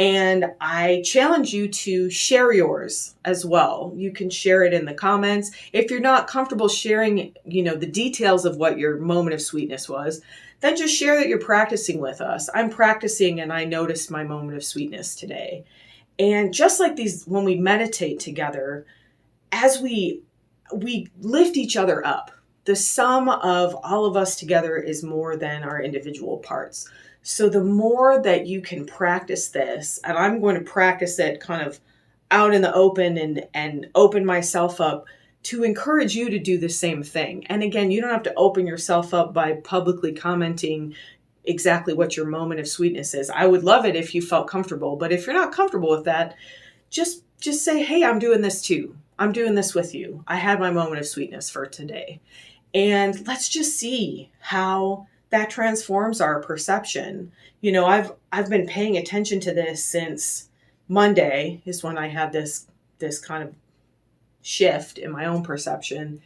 And 0.00 0.46
I 0.62 1.02
challenge 1.04 1.52
you 1.52 1.68
to 1.68 2.08
share 2.08 2.54
yours 2.54 3.16
as 3.26 3.44
well. 3.44 3.92
You 3.94 4.12
can 4.12 4.30
share 4.30 4.64
it 4.64 4.72
in 4.72 4.86
the 4.86 4.94
comments. 4.94 5.50
If 5.74 5.90
you're 5.90 6.00
not 6.00 6.26
comfortable 6.26 6.68
sharing, 6.68 7.36
you 7.44 7.62
know, 7.62 7.76
the 7.76 7.84
details 7.84 8.46
of 8.46 8.56
what 8.56 8.78
your 8.78 8.96
moment 8.96 9.34
of 9.34 9.42
sweetness 9.42 9.90
was, 9.90 10.22
then 10.60 10.74
just 10.74 10.96
share 10.96 11.18
that 11.18 11.28
you're 11.28 11.38
practicing 11.38 12.00
with 12.00 12.22
us. 12.22 12.48
I'm 12.54 12.70
practicing 12.70 13.40
and 13.40 13.52
I 13.52 13.66
noticed 13.66 14.10
my 14.10 14.24
moment 14.24 14.56
of 14.56 14.64
sweetness 14.64 15.14
today. 15.14 15.66
And 16.18 16.54
just 16.54 16.80
like 16.80 16.96
these 16.96 17.24
when 17.26 17.44
we 17.44 17.56
meditate 17.56 18.20
together, 18.20 18.86
as 19.52 19.82
we 19.82 20.22
we 20.74 21.08
lift 21.20 21.58
each 21.58 21.76
other 21.76 22.06
up, 22.06 22.30
the 22.64 22.74
sum 22.74 23.28
of 23.28 23.74
all 23.74 24.06
of 24.06 24.16
us 24.16 24.36
together 24.36 24.78
is 24.78 25.04
more 25.04 25.36
than 25.36 25.62
our 25.62 25.82
individual 25.82 26.38
parts. 26.38 26.88
So 27.22 27.48
the 27.48 27.62
more 27.62 28.22
that 28.22 28.46
you 28.46 28.62
can 28.62 28.86
practice 28.86 29.48
this, 29.48 30.00
and 30.04 30.16
I'm 30.16 30.40
going 30.40 30.56
to 30.56 30.62
practice 30.62 31.18
it 31.18 31.40
kind 31.40 31.66
of 31.66 31.80
out 32.30 32.54
in 32.54 32.62
the 32.62 32.72
open 32.72 33.18
and 33.18 33.46
and 33.52 33.88
open 33.94 34.24
myself 34.24 34.80
up 34.80 35.06
to 35.42 35.64
encourage 35.64 36.14
you 36.14 36.30
to 36.30 36.38
do 36.38 36.58
the 36.58 36.68
same 36.68 37.02
thing. 37.02 37.46
And 37.46 37.62
again, 37.62 37.90
you 37.90 38.00
don't 38.00 38.10
have 38.10 38.22
to 38.24 38.34
open 38.34 38.66
yourself 38.66 39.14
up 39.14 39.32
by 39.32 39.54
publicly 39.54 40.12
commenting 40.12 40.94
exactly 41.44 41.94
what 41.94 42.16
your 42.16 42.26
moment 42.26 42.60
of 42.60 42.68
sweetness 42.68 43.14
is. 43.14 43.30
I 43.30 43.46
would 43.46 43.64
love 43.64 43.86
it 43.86 43.96
if 43.96 44.14
you 44.14 44.20
felt 44.20 44.48
comfortable, 44.48 44.96
but 44.96 45.12
if 45.12 45.26
you're 45.26 45.34
not 45.34 45.52
comfortable 45.52 45.90
with 45.90 46.04
that, 46.04 46.36
just 46.90 47.24
just 47.40 47.64
say, 47.64 47.82
"Hey, 47.82 48.04
I'm 48.04 48.18
doing 48.18 48.42
this 48.42 48.62
too. 48.62 48.96
I'm 49.18 49.32
doing 49.32 49.54
this 49.54 49.74
with 49.74 49.94
you. 49.94 50.24
I 50.26 50.36
had 50.36 50.60
my 50.60 50.70
moment 50.70 51.00
of 51.00 51.06
sweetness 51.06 51.50
for 51.50 51.66
today." 51.66 52.20
And 52.72 53.26
let's 53.26 53.48
just 53.48 53.76
see 53.76 54.30
how 54.40 55.06
that 55.30 55.50
transforms 55.50 56.20
our 56.20 56.40
perception. 56.40 57.32
You 57.60 57.72
know, 57.72 57.86
I've 57.86 58.12
I've 58.32 58.50
been 58.50 58.66
paying 58.66 58.96
attention 58.96 59.40
to 59.40 59.54
this 59.54 59.84
since 59.84 60.48
Monday 60.88 61.62
is 61.64 61.82
when 61.82 61.96
I 61.96 62.08
had 62.08 62.32
this 62.32 62.66
this 62.98 63.18
kind 63.18 63.42
of 63.42 63.54
shift 64.42 64.98
in 64.98 65.10
my 65.10 65.26
own 65.26 65.42
perception 65.42 66.20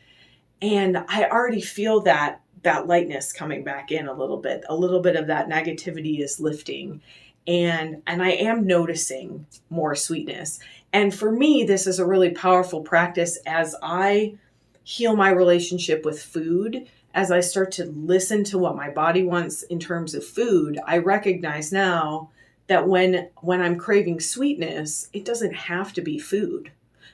and 0.63 1.05
I 1.09 1.25
already 1.25 1.61
feel 1.61 2.01
that 2.03 2.41
that 2.63 2.87
lightness 2.87 3.33
coming 3.33 3.63
back 3.63 3.91
in 3.91 4.09
a 4.09 4.15
little 4.15 4.39
bit. 4.39 4.65
A 4.69 4.75
little 4.75 5.01
bit 5.01 5.17
of 5.17 5.27
that 5.27 5.49
negativity 5.49 6.21
is 6.21 6.41
lifting 6.41 7.03
and 7.47 8.03
and 8.07 8.23
I 8.23 8.31
am 8.31 8.67
noticing 8.67 9.47
more 9.69 9.95
sweetness. 9.95 10.61
And 10.93 11.15
for 11.15 11.31
me 11.31 11.65
this 11.65 11.87
is 11.87 11.99
a 11.99 12.07
really 12.07 12.31
powerful 12.31 12.81
practice 12.81 13.39
as 13.47 13.77
I 13.83 14.39
heal 14.83 15.17
my 15.17 15.31
relationship 15.31 16.05
with 16.05 16.23
food 16.23 16.87
as 17.15 17.31
I 17.31 17.41
start 17.41 17.71
to 17.73 17.85
listen 17.85 18.43
to 18.45 18.59
what 18.59 18.77
my 18.77 18.91
body 18.91 19.23
wants 19.23 19.63
in 19.63 19.79
terms 19.79 20.15
of 20.15 20.27
food, 20.27 20.79
I 20.85 20.99
recognize 20.99 21.73
now 21.73 22.31
that 22.67 22.89
when 22.89 23.29
when 23.41 23.63
I'm 23.63 23.79
craving 23.79 24.21
sweetness, 24.21 25.09
it 25.13 25.25
doesn't 25.25 25.55
have 25.55 25.93
to 25.95 26.03
be 26.03 26.19
food. 26.19 26.73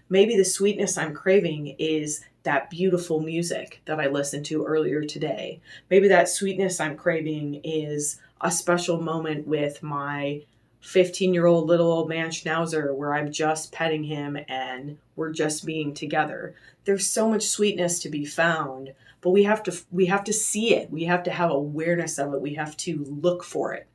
Maybe 0.09 0.37
the 0.37 0.45
sweetness 0.45 0.97
I'm 0.97 1.15
craving 1.15 1.77
is 1.79 2.25
that 2.43 2.71
beautiful 2.71 3.21
music 3.21 3.83
that 3.85 4.01
I 4.01 4.09
listened 4.09 4.47
to 4.47 4.65
earlier 4.65 5.05
today. 5.05 5.61
Maybe 5.91 6.09
that 6.09 6.29
sweetness 6.29 6.81
I'm 6.81 6.97
craving 6.97 7.61
is 7.63 8.19
a 8.41 8.51
special 8.51 9.01
moment 9.01 9.47
with 9.47 9.83
my 9.83 10.43
15 10.81 11.35
year 11.35 11.47
old 11.47 11.67
little 11.67 11.91
old 11.91 12.09
man 12.09 12.31
schnauzer 12.31 12.95
where 12.95 13.15
I'm 13.15 13.33
just 13.33 13.73
petting 13.73 14.05
him 14.05 14.39
and 14.49 14.99
we're 15.17 15.33
just 15.33 15.67
being 15.67 15.95
together. 15.95 16.55
There's 16.85 17.07
so 17.07 17.29
much 17.29 17.47
sweetness 17.47 18.01
to 18.01 18.09
be 18.09 18.25
found 18.25 18.93
but 19.21 19.31
we 19.31 19.43
have 19.45 19.63
to 19.65 19.79
we 19.91 20.07
have 20.07 20.25
to 20.25 20.33
see 20.33 20.75
it. 20.75 20.91
We 20.91 21.05
have 21.05 21.23
to 21.25 21.31
have 21.31 21.51
awareness 21.51 22.19
of 22.19 22.33
it. 22.33 22.41
We 22.41 22.55
have 22.55 22.77
to 22.79 23.05
look 23.05 23.45
for 23.45 23.75
it 23.75 23.87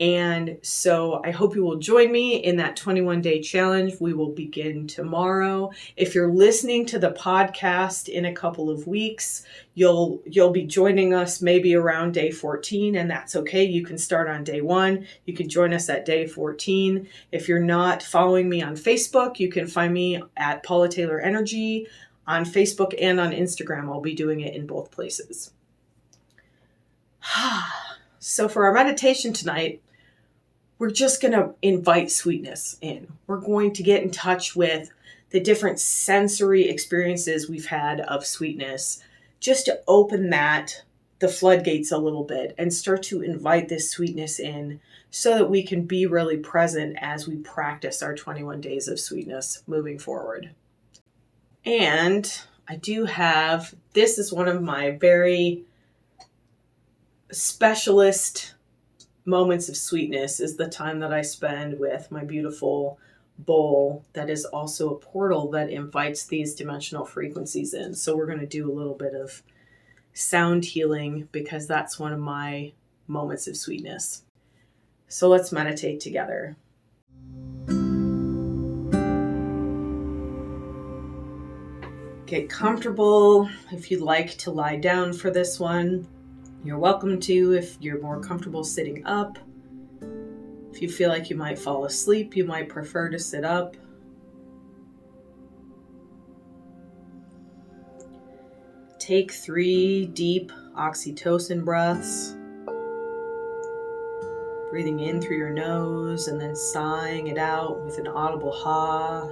and 0.00 0.58
so 0.62 1.20
I 1.24 1.32
hope 1.32 1.56
you 1.56 1.64
will 1.64 1.78
join 1.78 2.12
me 2.12 2.36
in 2.36 2.56
that 2.58 2.76
21 2.76 3.20
day 3.20 3.40
challenge. 3.40 3.94
We 4.00 4.12
will 4.12 4.30
begin 4.30 4.86
tomorrow. 4.86 5.72
If 5.96 6.14
you're 6.14 6.32
listening 6.32 6.86
to 6.86 7.00
the 7.00 7.10
podcast 7.10 8.08
in 8.08 8.24
a 8.24 8.32
couple 8.32 8.70
of 8.70 8.86
weeks, 8.86 9.44
you'll 9.74 10.22
you'll 10.24 10.50
be 10.50 10.64
joining 10.64 11.14
us 11.14 11.42
maybe 11.42 11.74
around 11.74 12.14
day 12.14 12.30
14 12.30 12.94
and 12.94 13.10
that's 13.10 13.34
okay. 13.34 13.64
You 13.64 13.84
can 13.84 13.98
start 13.98 14.28
on 14.28 14.44
day 14.44 14.60
1. 14.60 15.04
You 15.26 15.34
can 15.34 15.48
join 15.48 15.74
us 15.74 15.88
at 15.88 16.04
day 16.04 16.28
14. 16.28 17.08
If 17.32 17.48
you're 17.48 17.58
not 17.58 18.00
following 18.00 18.48
me 18.48 18.62
on 18.62 18.74
Facebook, 18.74 19.40
you 19.40 19.50
can 19.50 19.66
find 19.66 19.92
me 19.92 20.22
at 20.36 20.62
Paula 20.62 20.88
Taylor 20.88 21.18
Energy 21.18 21.88
on 22.24 22.44
Facebook 22.44 22.94
and 23.00 23.18
on 23.18 23.32
Instagram. 23.32 23.88
I'll 23.88 24.00
be 24.00 24.14
doing 24.14 24.40
it 24.40 24.54
in 24.54 24.64
both 24.64 24.92
places. 24.92 25.50
so, 28.20 28.48
for 28.48 28.64
our 28.64 28.72
meditation 28.72 29.32
tonight, 29.32 29.82
we're 30.78 30.90
just 30.90 31.20
going 31.20 31.32
to 31.32 31.54
invite 31.62 32.10
sweetness 32.10 32.76
in. 32.80 33.08
We're 33.26 33.40
going 33.40 33.72
to 33.74 33.82
get 33.82 34.02
in 34.02 34.10
touch 34.10 34.54
with 34.54 34.90
the 35.30 35.40
different 35.40 35.80
sensory 35.80 36.68
experiences 36.68 37.48
we've 37.48 37.66
had 37.66 38.00
of 38.00 38.24
sweetness 38.24 39.02
just 39.40 39.66
to 39.66 39.80
open 39.86 40.30
that 40.30 40.82
the 41.18 41.28
floodgates 41.28 41.90
a 41.90 41.98
little 41.98 42.24
bit 42.24 42.54
and 42.56 42.72
start 42.72 43.02
to 43.02 43.22
invite 43.22 43.68
this 43.68 43.90
sweetness 43.90 44.38
in 44.38 44.80
so 45.10 45.36
that 45.36 45.50
we 45.50 45.62
can 45.62 45.82
be 45.82 46.06
really 46.06 46.36
present 46.36 46.96
as 47.00 47.26
we 47.26 47.36
practice 47.36 48.02
our 48.02 48.14
21 48.14 48.60
days 48.60 48.88
of 48.88 49.00
sweetness 49.00 49.62
moving 49.66 49.98
forward. 49.98 50.50
And 51.64 52.40
I 52.68 52.76
do 52.76 53.04
have, 53.04 53.74
this 53.94 54.18
is 54.18 54.32
one 54.32 54.48
of 54.48 54.62
my 54.62 54.92
very 54.92 55.64
specialist 57.30 58.54
moments 59.28 59.68
of 59.68 59.76
sweetness 59.76 60.40
is 60.40 60.56
the 60.56 60.66
time 60.66 61.00
that 61.00 61.12
I 61.12 61.20
spend 61.20 61.78
with 61.78 62.10
my 62.10 62.24
beautiful 62.24 62.98
bowl 63.38 64.04
that 64.14 64.30
is 64.30 64.46
also 64.46 64.90
a 64.90 64.98
portal 64.98 65.50
that 65.50 65.70
invites 65.70 66.24
these 66.24 66.54
dimensional 66.54 67.04
frequencies 67.04 67.74
in. 67.74 67.94
So 67.94 68.16
we're 68.16 68.26
going 68.26 68.40
to 68.40 68.46
do 68.46 68.70
a 68.70 68.74
little 68.74 68.94
bit 68.94 69.14
of 69.14 69.42
sound 70.14 70.64
healing 70.64 71.28
because 71.30 71.66
that's 71.66 71.98
one 71.98 72.12
of 72.12 72.18
my 72.18 72.72
moments 73.06 73.46
of 73.46 73.56
sweetness. 73.56 74.24
So 75.08 75.28
let's 75.28 75.52
meditate 75.52 76.00
together. 76.00 76.56
Get 82.26 82.48
comfortable. 82.48 83.48
If 83.72 83.90
you'd 83.90 84.00
like 84.00 84.36
to 84.38 84.50
lie 84.50 84.76
down 84.76 85.12
for 85.12 85.30
this 85.30 85.60
one, 85.60 86.06
you're 86.64 86.78
welcome 86.78 87.20
to. 87.20 87.52
If 87.52 87.76
you're 87.80 88.00
more 88.00 88.20
comfortable 88.20 88.64
sitting 88.64 89.06
up, 89.06 89.38
if 90.72 90.82
you 90.82 90.88
feel 90.88 91.08
like 91.08 91.30
you 91.30 91.36
might 91.36 91.58
fall 91.58 91.84
asleep, 91.84 92.36
you 92.36 92.44
might 92.44 92.68
prefer 92.68 93.08
to 93.08 93.18
sit 93.18 93.44
up. 93.44 93.76
Take 98.98 99.32
three 99.32 100.06
deep 100.06 100.52
oxytocin 100.76 101.64
breaths. 101.64 102.36
Breathing 104.70 105.00
in 105.00 105.22
through 105.22 105.38
your 105.38 105.50
nose 105.50 106.28
and 106.28 106.38
then 106.38 106.54
sighing 106.54 107.28
it 107.28 107.38
out 107.38 107.82
with 107.84 107.98
an 107.98 108.06
audible 108.06 108.52
ha. 108.52 109.26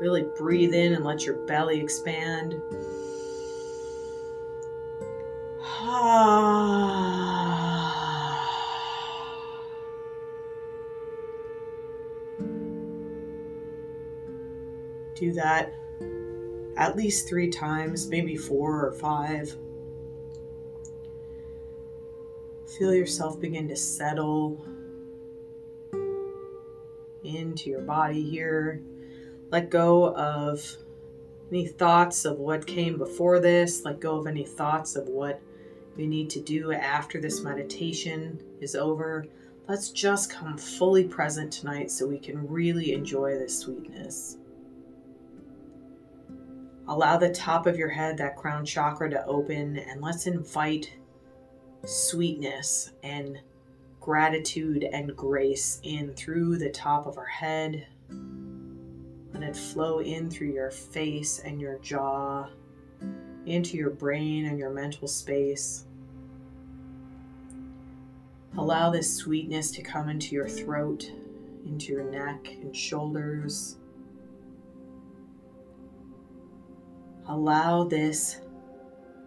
Really 0.00 0.26
breathe 0.36 0.74
in 0.74 0.94
and 0.94 1.04
let 1.04 1.24
your 1.24 1.36
belly 1.46 1.80
expand. 1.80 2.54
Do 15.16 15.32
that 15.32 15.72
at 16.76 16.96
least 16.96 17.26
three 17.26 17.48
times, 17.48 18.08
maybe 18.08 18.36
four 18.36 18.84
or 18.84 18.92
five. 18.92 19.56
Feel 22.78 22.94
yourself 22.94 23.40
begin 23.40 23.66
to 23.68 23.76
settle 23.76 24.66
into 27.24 27.70
your 27.70 27.80
body 27.80 28.22
here. 28.22 28.82
Let 29.50 29.70
go 29.70 30.14
of 30.14 30.76
any 31.50 31.66
thoughts 31.66 32.26
of 32.26 32.38
what 32.38 32.66
came 32.66 32.98
before 32.98 33.40
this. 33.40 33.82
Let 33.84 34.00
go 34.00 34.18
of 34.18 34.26
any 34.26 34.44
thoughts 34.44 34.96
of 34.96 35.08
what 35.08 35.40
we 35.96 36.06
need 36.06 36.30
to 36.30 36.40
do 36.40 36.72
after 36.72 37.20
this 37.20 37.40
meditation 37.42 38.40
is 38.60 38.74
over. 38.74 39.26
Let's 39.66 39.90
just 39.90 40.30
come 40.30 40.56
fully 40.56 41.04
present 41.04 41.52
tonight 41.52 41.90
so 41.90 42.06
we 42.06 42.18
can 42.18 42.46
really 42.46 42.92
enjoy 42.92 43.32
this 43.32 43.58
sweetness. 43.58 44.38
Allow 46.88 47.16
the 47.16 47.30
top 47.30 47.66
of 47.66 47.76
your 47.76 47.88
head, 47.88 48.16
that 48.18 48.36
crown 48.36 48.64
chakra, 48.64 49.10
to 49.10 49.26
open, 49.26 49.76
and 49.78 50.00
let's 50.00 50.26
invite 50.26 50.92
sweetness 51.84 52.92
and 53.02 53.40
gratitude 54.00 54.84
and 54.84 55.16
grace 55.16 55.80
in 55.82 56.14
through 56.14 56.58
the 56.58 56.70
top 56.70 57.06
of 57.06 57.18
our 57.18 57.26
head. 57.26 57.88
Let 59.32 59.42
it 59.42 59.56
flow 59.56 59.98
in 59.98 60.30
through 60.30 60.52
your 60.52 60.70
face 60.70 61.40
and 61.40 61.60
your 61.60 61.78
jaw, 61.80 62.48
into 63.46 63.76
your 63.76 63.90
brain 63.90 64.46
and 64.46 64.58
your 64.58 64.70
mental 64.70 65.08
space. 65.08 65.85
Allow 68.58 68.90
this 68.90 69.14
sweetness 69.14 69.70
to 69.72 69.82
come 69.82 70.08
into 70.08 70.34
your 70.34 70.48
throat, 70.48 71.10
into 71.66 71.92
your 71.92 72.10
neck 72.10 72.48
and 72.62 72.74
shoulders. 72.74 73.76
Allow 77.28 77.84
this 77.84 78.40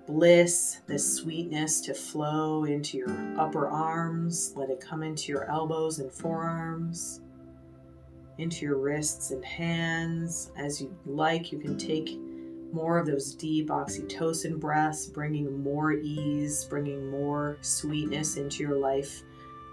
bliss, 0.08 0.82
this 0.88 1.18
sweetness 1.18 1.82
to 1.82 1.94
flow 1.94 2.64
into 2.64 2.98
your 2.98 3.40
upper 3.40 3.68
arms. 3.68 4.54
Let 4.56 4.72
it 4.72 4.80
come 4.80 5.04
into 5.04 5.32
your 5.32 5.48
elbows 5.50 6.00
and 6.00 6.12
forearms, 6.12 7.22
into 8.40 8.66
your 8.66 8.78
wrists 8.78 9.30
and 9.30 9.46
hands. 9.46 10.52
As 10.58 10.82
you 10.82 10.98
like, 11.06 11.52
you 11.52 11.60
can 11.60 11.78
take 11.78 12.18
more 12.74 12.98
of 12.98 13.08
those 13.08 13.34
deep 13.34 13.70
oxytocin 13.70 14.60
breaths, 14.60 15.08
bringing 15.08 15.62
more 15.64 15.94
ease, 15.94 16.66
bringing 16.66 17.10
more 17.10 17.58
sweetness 17.62 18.38
into 18.38 18.64
your 18.64 18.78
life. 18.78 19.24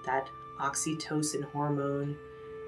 That 0.04 0.28
oxytocin 0.60 1.44
hormone, 1.50 2.16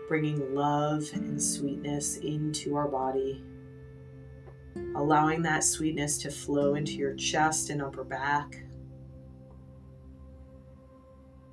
bringing 0.09 0.55
love 0.55 1.05
and 1.13 1.43
sweetness 1.43 2.19
into 2.19 2.77
our 2.77 2.89
body 2.89 3.43
allowing 4.95 5.43
that 5.43 5.65
sweetness 5.65 6.19
to 6.19 6.31
flow 6.31 6.75
into 6.75 6.93
your 6.93 7.15
chest 7.15 7.71
and 7.71 7.83
upper 7.83 8.05
back. 8.05 8.65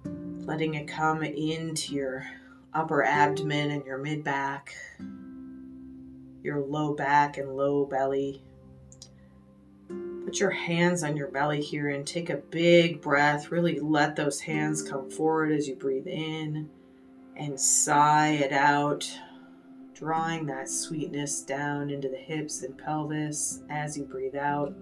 Letting 0.03 0.75
it 0.75 0.87
come 0.87 1.23
into 1.23 1.95
your 1.95 2.25
upper 2.73 3.03
abdomen 3.03 3.71
and 3.71 3.85
your 3.85 3.97
mid 3.97 4.23
back, 4.23 4.75
your 6.43 6.59
low 6.59 6.93
back 6.93 7.37
and 7.37 7.55
low 7.55 7.85
belly. 7.85 8.43
Put 10.25 10.39
your 10.39 10.51
hands 10.51 11.03
on 11.03 11.15
your 11.15 11.29
belly 11.29 11.61
here 11.61 11.89
and 11.89 12.05
take 12.05 12.29
a 12.29 12.37
big 12.37 13.01
breath. 13.01 13.51
Really 13.51 13.79
let 13.79 14.15
those 14.15 14.41
hands 14.41 14.81
come 14.81 15.09
forward 15.09 15.51
as 15.51 15.67
you 15.67 15.75
breathe 15.75 16.07
in 16.07 16.69
and 17.37 17.59
sigh 17.59 18.31
it 18.31 18.51
out 18.51 19.09
drawing 19.95 20.45
that 20.45 20.69
sweetness 20.69 21.41
down 21.41 21.89
into 21.89 22.09
the 22.09 22.17
hips 22.17 22.63
and 22.63 22.77
pelvis 22.77 23.61
as 23.69 23.97
you 23.97 24.03
breathe 24.03 24.35
out. 24.35 24.75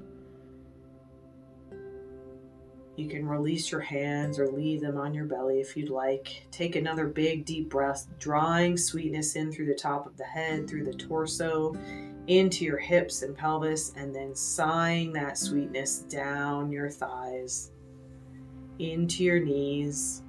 You 2.95 3.07
can 3.07 3.27
release 3.27 3.71
your 3.71 3.81
hands 3.81 4.37
or 4.39 4.47
leave 4.47 4.81
them 4.81 4.97
on 4.97 5.13
your 5.13 5.25
belly 5.25 5.59
if 5.59 5.77
you'd 5.77 5.89
like. 5.89 6.45
Take 6.51 6.75
another 6.75 7.07
big 7.07 7.45
deep 7.45 7.69
breath, 7.69 8.07
drawing 8.19 8.75
sweetness 8.77 9.35
in 9.35 9.51
through 9.51 9.67
the 9.67 9.75
top 9.75 10.05
of 10.05 10.17
the 10.17 10.23
head, 10.23 10.67
through 10.67 10.85
the 10.85 10.93
torso, 10.93 11.75
into 12.27 12.65
your 12.65 12.77
hips 12.77 13.21
and 13.21 13.35
pelvis, 13.35 13.93
and 13.95 14.13
then 14.13 14.35
sighing 14.35 15.13
that 15.13 15.37
sweetness 15.37 15.99
down 15.99 16.71
your 16.71 16.89
thighs, 16.89 17.71
into 18.79 19.23
your 19.23 19.39
knees, 19.39 20.23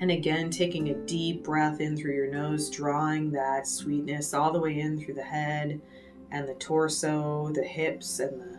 and 0.00 0.10
again, 0.10 0.48
taking 0.48 0.88
a 0.88 0.94
deep 0.94 1.44
breath 1.44 1.80
in 1.80 1.94
through 1.94 2.14
your 2.14 2.30
nose, 2.30 2.70
drawing 2.70 3.30
that 3.32 3.66
sweetness 3.66 4.32
all 4.32 4.50
the 4.50 4.58
way 4.58 4.80
in 4.80 4.98
through 4.98 5.14
the 5.14 5.22
head 5.22 5.78
and 6.30 6.48
the 6.48 6.54
torso, 6.54 7.50
the 7.52 7.62
hips 7.62 8.18
and 8.18 8.40
the 8.40 8.58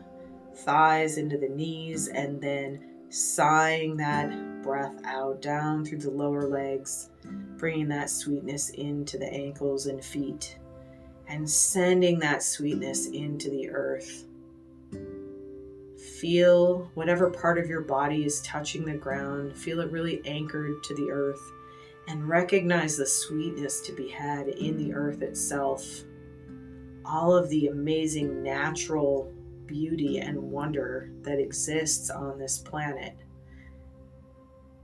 thighs 0.55 1.17
into 1.17 1.39
the 1.39 1.49
knees, 1.49 2.09
and 2.09 2.39
then 2.39 2.79
sighing 3.09 3.97
that 3.97 4.61
breath 4.61 4.93
out 5.03 5.41
down 5.41 5.83
through 5.83 5.97
the 5.97 6.11
lower 6.11 6.47
legs, 6.47 7.09
bringing 7.57 7.87
that 7.87 8.11
sweetness 8.11 8.69
into 8.69 9.17
the 9.17 9.33
ankles 9.33 9.87
and 9.87 10.03
feet, 10.05 10.59
and 11.31 11.49
sending 11.49 12.19
that 12.19 12.43
sweetness 12.43 13.07
into 13.07 13.49
the 13.49 13.69
earth. 13.69 14.25
Feel 16.19 16.91
whatever 16.93 17.29
part 17.29 17.57
of 17.57 17.69
your 17.69 17.81
body 17.81 18.25
is 18.25 18.41
touching 18.41 18.83
the 18.83 18.93
ground, 18.93 19.57
feel 19.57 19.79
it 19.79 19.91
really 19.91 20.21
anchored 20.25 20.83
to 20.83 20.93
the 20.93 21.09
earth, 21.09 21.41
and 22.09 22.27
recognize 22.27 22.97
the 22.97 23.05
sweetness 23.05 23.79
to 23.79 23.93
be 23.93 24.09
had 24.09 24.49
in 24.49 24.77
the 24.77 24.93
earth 24.93 25.21
itself. 25.21 26.03
All 27.05 27.33
of 27.33 27.49
the 27.49 27.67
amazing 27.67 28.43
natural 28.43 29.33
beauty 29.67 30.19
and 30.19 30.37
wonder 30.37 31.11
that 31.21 31.39
exists 31.39 32.09
on 32.09 32.39
this 32.39 32.57
planet. 32.57 33.15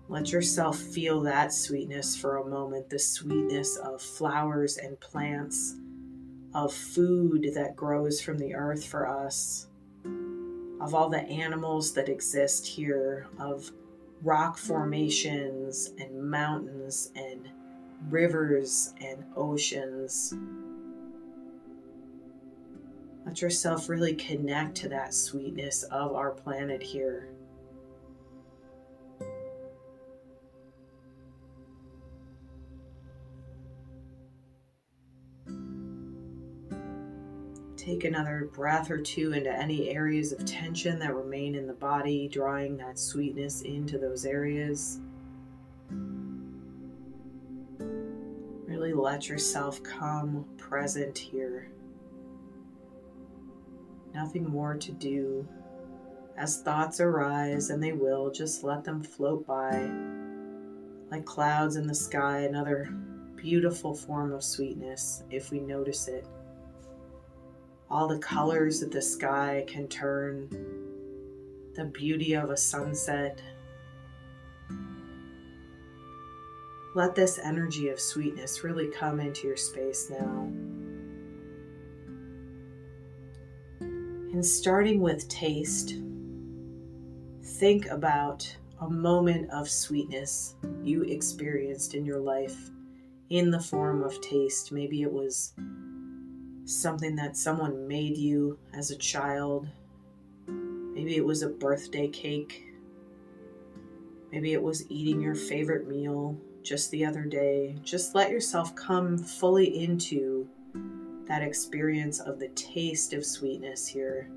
Let 0.07 0.31
yourself 0.31 0.79
feel 0.79 1.19
that 1.23 1.51
sweetness 1.51 2.15
for 2.15 2.37
a 2.37 2.47
moment 2.47 2.89
the 2.89 2.99
sweetness 2.99 3.75
of 3.75 4.01
flowers 4.01 4.77
and 4.77 4.97
plants, 5.01 5.75
of 6.53 6.73
food 6.73 7.51
that 7.53 7.75
grows 7.75 8.21
from 8.21 8.37
the 8.37 8.55
earth 8.55 8.85
for 8.85 9.07
us 9.07 9.67
of 10.79 10.93
all 10.93 11.09
the 11.09 11.21
animals 11.23 11.93
that 11.93 12.09
exist 12.09 12.65
here, 12.65 13.27
of 13.39 13.71
rock 14.21 14.57
formations 14.57 15.91
and 15.99 16.29
mountains 16.29 17.11
and 17.15 17.49
rivers 18.09 18.93
and 19.01 19.23
oceans. 19.35 20.33
Let 23.25 23.41
yourself 23.41 23.89
really 23.89 24.15
connect 24.15 24.75
to 24.77 24.89
that 24.89 25.13
sweetness 25.13 25.83
of 25.83 26.13
our 26.13 26.31
planet 26.31 26.81
here. 26.81 27.29
Take 37.87 38.03
another 38.03 38.49
breath 38.53 38.91
or 38.91 38.97
two 38.97 39.31
into 39.31 39.49
any 39.49 39.91
areas 39.91 40.33
of 40.33 40.43
tension 40.43 40.99
that 40.99 41.15
remain 41.15 41.55
in 41.55 41.67
the 41.67 41.73
body, 41.73 42.27
drawing 42.27 42.75
that 42.75 42.99
sweetness 42.99 43.61
into 43.61 43.97
those 43.97 44.25
areas. 44.25 44.99
Really 47.79 48.91
let 48.91 49.29
yourself 49.29 49.81
come 49.83 50.43
present 50.57 51.17
here. 51.17 51.69
Nothing 54.13 54.49
more 54.49 54.75
to 54.75 54.91
do. 54.91 55.47
As 56.35 56.61
thoughts 56.61 56.99
arise, 56.99 57.69
and 57.69 57.81
they 57.81 57.93
will, 57.93 58.31
just 58.31 58.65
let 58.65 58.83
them 58.83 59.01
float 59.01 59.47
by 59.47 59.89
like 61.09 61.23
clouds 61.23 61.77
in 61.77 61.87
the 61.87 61.95
sky, 61.95 62.39
another 62.39 62.93
beautiful 63.37 63.95
form 63.95 64.33
of 64.33 64.43
sweetness 64.43 65.23
if 65.31 65.51
we 65.51 65.61
notice 65.61 66.09
it 66.09 66.27
all 67.89 68.07
the 68.07 68.19
colors 68.19 68.79
that 68.81 68.91
the 68.91 69.01
sky 69.01 69.63
can 69.67 69.87
turn, 69.87 70.49
the 71.75 71.85
beauty 71.85 72.33
of 72.33 72.49
a 72.49 72.57
sunset. 72.57 73.41
Let 76.95 77.15
this 77.15 77.39
energy 77.39 77.89
of 77.89 77.99
sweetness 77.99 78.63
really 78.63 78.87
come 78.87 79.19
into 79.19 79.47
your 79.47 79.57
space 79.57 80.09
now. 80.09 80.51
And 83.79 84.45
starting 84.45 84.99
with 84.99 85.29
taste, 85.29 85.95
think 87.43 87.87
about 87.87 88.55
a 88.81 88.89
moment 88.89 89.49
of 89.51 89.69
sweetness 89.69 90.55
you 90.83 91.03
experienced 91.03 91.93
in 91.93 92.05
your 92.05 92.19
life 92.19 92.69
in 93.29 93.49
the 93.49 93.59
form 93.59 94.03
of 94.03 94.19
taste. 94.21 94.71
Maybe 94.71 95.01
it 95.01 95.11
was 95.11 95.53
something 96.67 97.15
that 97.15 97.37
someone 97.37 97.87
made 97.87 98.17
you 98.17 98.59
as 98.73 98.91
a 98.91 98.97
child. 98.97 99.67
Maybe 100.47 101.15
it 101.15 101.25
was 101.25 101.41
a 101.41 101.49
birthday 101.49 102.09
cake. 102.09 102.65
Maybe 104.31 104.51
it 104.51 104.61
was 104.61 104.89
eating 104.91 105.21
your 105.21 105.35
favorite 105.35 105.87
meal 105.87 106.37
just 106.63 106.91
the 106.91 107.05
other 107.05 107.23
day. 107.23 107.77
Just 107.83 108.15
let 108.15 108.29
yourself 108.29 108.75
come 108.75 109.17
fully 109.17 109.81
into 109.81 110.49
that 111.27 111.41
experience 111.41 112.19
of 112.19 112.37
the 112.37 112.49
taste 112.49 113.13
of 113.13 113.25
sweetness 113.25 113.87
here. 113.87 114.29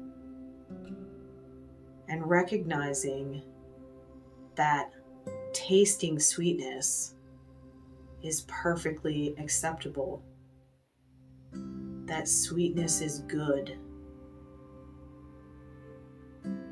And 2.09 2.29
recognizing 2.29 3.43
that 4.55 4.93
tasting 5.53 6.21
sweetness 6.21 7.15
is 8.23 8.43
perfectly 8.43 9.35
acceptable 9.39 10.23
that 12.11 12.27
sweetness 12.27 13.01
is 13.03 13.21
good 13.21 13.79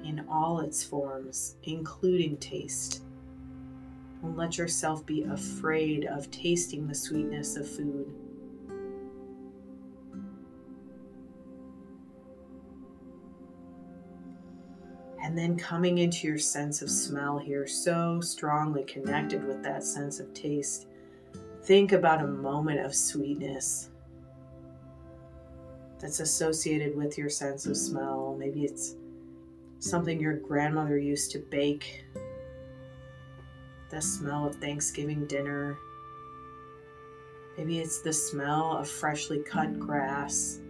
in 0.02 0.26
all 0.28 0.58
its 0.58 0.82
forms, 0.82 1.54
including 1.62 2.36
taste. 2.38 3.04
Don't 4.20 4.36
let 4.36 4.58
yourself 4.58 5.06
be 5.06 5.22
afraid 5.22 6.06
of 6.06 6.28
tasting 6.32 6.88
the 6.88 6.94
sweetness 6.94 7.56
of 7.56 7.70
food. 7.70 8.12
And 15.22 15.38
then 15.38 15.56
coming 15.56 15.98
into 15.98 16.26
your 16.26 16.38
sense 16.38 16.82
of 16.82 16.90
smell 16.90 17.38
here, 17.38 17.68
so 17.68 18.20
strongly 18.20 18.82
connected 18.82 19.46
with 19.46 19.62
that 19.62 19.84
sense 19.84 20.18
of 20.18 20.34
taste, 20.34 20.88
think 21.62 21.92
about 21.92 22.24
a 22.24 22.26
moment 22.26 22.80
of 22.80 22.92
sweetness 22.92 23.90
that's 25.98 26.20
associated 26.20 26.96
with 26.96 27.18
your 27.18 27.28
sense 27.28 27.66
of 27.66 27.76
smell. 27.76 28.36
Maybe 28.38 28.64
it's 28.64 28.94
something 29.80 30.20
your 30.20 30.34
grandmother 30.34 30.98
used 30.98 31.32
to 31.32 31.38
bake, 31.38 32.04
the 33.90 34.00
smell 34.00 34.46
of 34.46 34.56
Thanksgiving 34.56 35.26
dinner. 35.26 35.76
Maybe 37.56 37.80
it's 37.80 38.00
the 38.00 38.12
smell 38.12 38.76
of 38.76 38.88
freshly 38.88 39.42
cut 39.42 39.78
grass. 39.78 40.60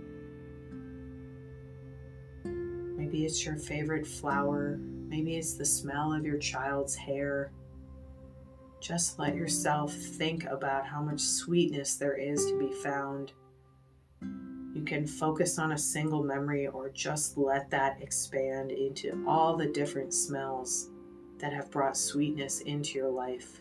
Maybe 2.44 3.24
it's 3.24 3.44
your 3.44 3.56
favorite 3.56 4.06
flower. 4.06 4.78
Maybe 5.08 5.36
it's 5.36 5.54
the 5.54 5.64
smell 5.64 6.12
of 6.12 6.24
your 6.24 6.38
child's 6.38 6.94
hair. 6.94 7.52
Just 8.80 9.18
let 9.18 9.34
yourself 9.34 9.92
think 9.92 10.44
about 10.44 10.86
how 10.86 11.02
much 11.02 11.20
sweetness 11.20 11.96
there 11.96 12.16
is 12.16 12.46
to 12.46 12.58
be 12.58 12.72
found. 12.72 13.32
You 14.78 14.84
can 14.84 15.08
focus 15.08 15.58
on 15.58 15.72
a 15.72 15.76
single 15.76 16.22
memory 16.22 16.68
or 16.68 16.88
just 16.90 17.36
let 17.36 17.68
that 17.70 18.00
expand 18.00 18.70
into 18.70 19.24
all 19.26 19.56
the 19.56 19.66
different 19.66 20.14
smells 20.14 20.90
that 21.38 21.52
have 21.52 21.68
brought 21.72 21.96
sweetness 21.96 22.60
into 22.60 22.96
your 22.96 23.10
life. 23.10 23.60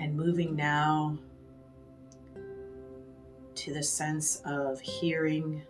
And 0.00 0.16
moving 0.16 0.56
now 0.56 1.18
to 3.54 3.72
the 3.72 3.84
sense 3.84 4.42
of 4.44 4.80
hearing, 4.80 5.62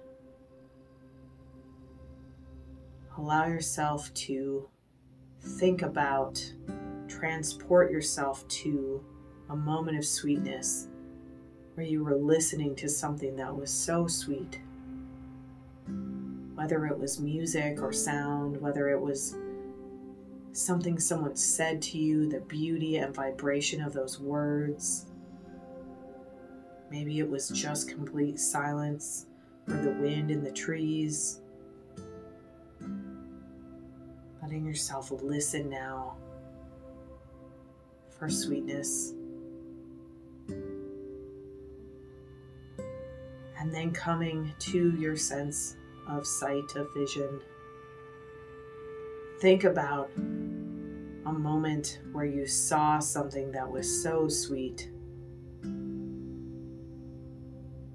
allow 3.18 3.46
yourself 3.46 4.14
to 4.14 4.70
think 5.40 5.83
about, 5.83 6.42
transport 7.09 7.90
yourself 7.90 8.46
to 8.48 9.05
a 9.51 9.57
moment 9.57 9.96
of 9.96 10.05
sweetness 10.05 10.88
where 11.74 11.87
you 11.87 12.05
were 12.05 12.16
listening 12.16 12.74
to 12.77 12.88
something 12.88 13.37
that 13.37 13.55
was 13.55 13.70
so 13.70 14.07
sweet. 14.07 14.61
Whether 16.55 16.87
it 16.87 16.98
was 16.98 17.20
music 17.20 17.81
or 17.81 17.92
sound, 17.92 18.61
whether 18.61 18.88
it 18.88 19.01
was 19.01 19.37
something 20.53 20.98
someone 20.98 21.37
said 21.37 21.81
to 21.81 21.98
you, 21.98 22.29
the 22.29 22.40
beauty 22.40 22.96
and 22.96 23.14
vibration 23.14 23.81
of 23.81 23.92
those 23.92 24.18
words. 24.18 25.07
Maybe 26.90 27.20
it 27.20 27.31
was 27.31 27.48
just 27.51 27.88
complete 27.88 28.40
silence 28.40 29.27
or 29.68 29.74
the 29.74 29.92
wind 29.92 30.31
in 30.31 30.42
the 30.42 30.51
trees. 30.51 31.40
Letting 34.48 34.64
yourself 34.64 35.11
listen 35.11 35.68
now 35.68 36.16
for 38.18 38.30
sweetness. 38.30 39.12
And 43.58 43.74
then 43.74 43.90
coming 43.90 44.54
to 44.61 44.96
your 44.98 45.16
sense 45.16 45.76
of 46.08 46.26
sight, 46.26 46.76
of 46.76 46.88
vision. 46.96 47.42
Think 49.38 49.64
about 49.64 50.08
a 50.16 51.32
moment 51.32 51.98
where 52.12 52.24
you 52.24 52.46
saw 52.46 53.00
something 53.00 53.52
that 53.52 53.70
was 53.70 54.02
so 54.02 54.28
sweet. 54.28 54.90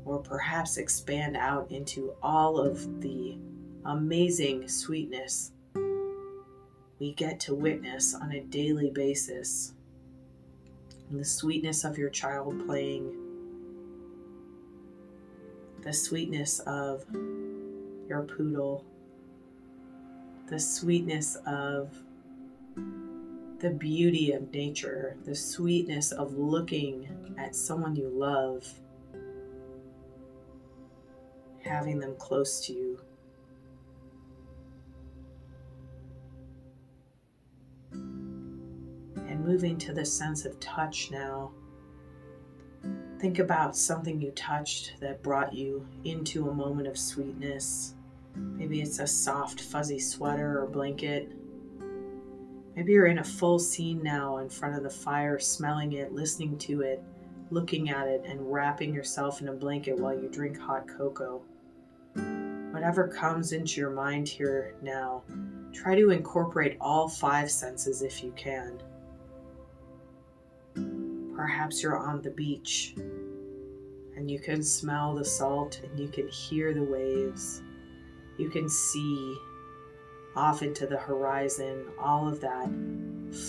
Or 0.05 0.19
perhaps 0.19 0.77
expand 0.77 1.35
out 1.35 1.71
into 1.71 2.13
all 2.21 2.59
of 2.59 3.01
the 3.01 3.39
amazing 3.85 4.67
sweetness 4.67 5.52
we 7.03 7.11
get 7.11 7.37
to 7.37 7.53
witness 7.53 8.15
on 8.15 8.31
a 8.31 8.39
daily 8.39 8.89
basis. 8.89 9.73
The 11.11 11.25
sweetness 11.25 11.83
of 11.83 11.97
your 11.97 12.09
child 12.09 12.65
playing, 12.65 13.13
the 15.81 15.91
sweetness 15.91 16.59
of 16.59 17.03
your 18.07 18.21
poodle, 18.21 18.85
the 20.47 20.57
sweetness 20.57 21.35
of 21.45 21.93
the 23.59 23.71
beauty 23.71 24.31
of 24.31 24.53
nature, 24.53 25.17
the 25.25 25.35
sweetness 25.35 26.13
of 26.13 26.37
looking 26.37 27.35
at 27.37 27.53
someone 27.53 27.97
you 27.97 28.07
love, 28.07 28.65
having 31.65 31.99
them 31.99 32.15
close 32.17 32.65
to 32.67 32.71
you. 32.71 33.01
Moving 39.43 39.77
to 39.77 39.93
the 39.93 40.06
sense 40.06 40.45
of 40.45 40.60
touch 40.60 41.12
now. 41.12 41.51
Think 43.19 43.39
about 43.39 43.75
something 43.75 44.21
you 44.21 44.32
touched 44.32 44.93
that 44.99 45.21
brought 45.21 45.53
you 45.53 45.86
into 46.03 46.49
a 46.49 46.53
moment 46.53 46.88
of 46.88 46.97
sweetness. 46.97 47.95
Maybe 48.36 48.82
it's 48.82 48.99
a 48.99 49.08
soft, 49.08 49.62
fuzzy 49.62 49.99
sweater 49.99 50.62
or 50.62 50.67
blanket. 50.67 51.32
Maybe 52.75 52.93
you're 52.93 53.08
in 53.08 53.19
a 53.19 53.23
full 53.23 53.60
scene 53.60 54.01
now 54.01 54.38
in 54.38 54.49
front 54.49 54.75
of 54.75 54.84
the 54.84 54.89
fire, 54.89 55.38
smelling 55.39 55.93
it, 55.93 56.13
listening 56.13 56.58
to 56.60 56.82
it, 56.82 57.03
looking 57.51 57.89
at 57.89 58.08
it, 58.08 58.23
and 58.25 58.51
wrapping 58.51 58.93
yourself 58.93 59.41
in 59.41 59.49
a 59.49 59.53
blanket 59.53 59.97
while 59.97 60.19
you 60.19 60.27
drink 60.27 60.58
hot 60.60 60.88
cocoa. 60.88 61.41
Whatever 62.71 63.08
comes 63.08 63.51
into 63.51 63.79
your 63.79 63.91
mind 63.91 64.27
here 64.27 64.73
now, 64.82 65.21
try 65.71 65.95
to 65.95 66.10
incorporate 66.10 66.77
all 66.82 67.08
five 67.08 67.51
senses 67.51 68.01
if 68.01 68.23
you 68.23 68.34
can. 68.36 68.82
Perhaps 71.43 71.84
you're 71.84 71.97
on 71.97 72.21
the 72.21 72.29
beach 72.29 72.93
and 72.95 74.32
you 74.32 74.39
can 74.39 74.63
smell 74.63 75.13
the 75.13 75.25
salt 75.25 75.82
and 75.84 75.99
you 75.99 76.08
can 76.08 76.25
hear 76.29 76.73
the 76.73 76.82
waves. 76.82 77.62
You 78.38 78.49
can 78.49 78.69
see 78.69 79.36
off 80.38 80.63
into 80.63 80.88
the 80.88 80.95
horizon 80.95 81.84
all 81.99 82.29
of 82.29 82.39
that 82.39 82.69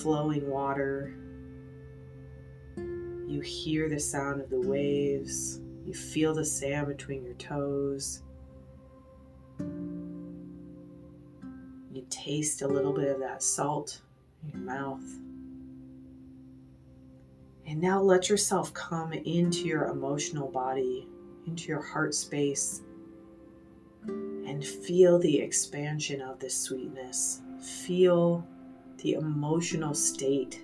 flowing 0.02 0.50
water. 0.50 1.14
You 2.76 3.40
hear 3.40 3.88
the 3.88 4.00
sound 4.00 4.40
of 4.40 4.50
the 4.50 4.60
waves. 4.60 5.60
You 5.86 5.94
feel 5.94 6.34
the 6.34 6.44
sand 6.44 6.88
between 6.88 7.22
your 7.22 7.34
toes. 7.34 8.24
You 11.92 12.04
taste 12.10 12.62
a 12.62 12.66
little 12.66 12.92
bit 12.92 13.06
of 13.12 13.20
that 13.20 13.40
salt 13.40 14.00
in 14.42 14.48
your 14.50 14.58
mouth. 14.62 15.23
And 17.66 17.80
now 17.80 18.00
let 18.00 18.28
yourself 18.28 18.72
come 18.74 19.12
into 19.12 19.66
your 19.66 19.86
emotional 19.86 20.48
body, 20.48 21.08
into 21.46 21.68
your 21.68 21.82
heart 21.82 22.14
space, 22.14 22.82
and 24.06 24.64
feel 24.64 25.18
the 25.18 25.38
expansion 25.38 26.20
of 26.20 26.38
this 26.38 26.56
sweetness. 26.56 27.40
Feel 27.60 28.46
the 28.98 29.14
emotional 29.14 29.94
state 29.94 30.62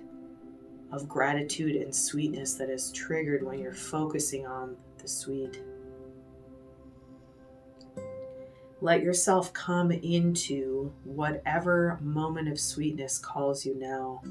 of 0.91 1.07
gratitude 1.07 1.75
and 1.75 1.93
sweetness 1.93 2.55
that 2.55 2.69
is 2.69 2.91
triggered 2.91 3.43
when 3.43 3.59
you're 3.59 3.73
focusing 3.73 4.45
on 4.45 4.75
the 4.99 5.07
sweet. 5.07 5.61
Let 8.81 9.01
yourself 9.01 9.53
come 9.53 9.91
into 9.91 10.91
whatever 11.03 11.99
moment 12.01 12.47
of 12.47 12.59
sweetness 12.59 13.19
calls 13.19 13.65
you 13.65 13.75
now 13.75 14.21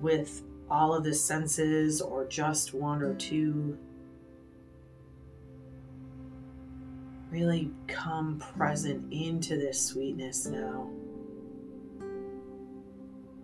with 0.00 0.42
all 0.70 0.94
of 0.94 1.02
the 1.02 1.14
senses 1.14 2.00
or 2.00 2.24
just 2.26 2.72
one 2.72 3.02
or 3.02 3.14
two. 3.14 3.76
Really 7.30 7.70
come 7.86 8.38
present 8.56 9.12
into 9.12 9.56
this 9.56 9.80
sweetness 9.80 10.46
now. 10.46 10.90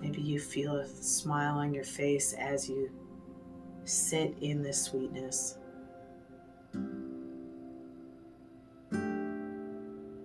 Maybe 0.00 0.20
you 0.20 0.38
feel 0.38 0.76
a 0.76 0.86
smile 0.86 1.58
on 1.58 1.74
your 1.74 1.84
face 1.84 2.32
as 2.34 2.68
you 2.68 2.90
sit 3.84 4.36
in 4.40 4.62
this 4.62 4.82
sweetness. 4.82 5.58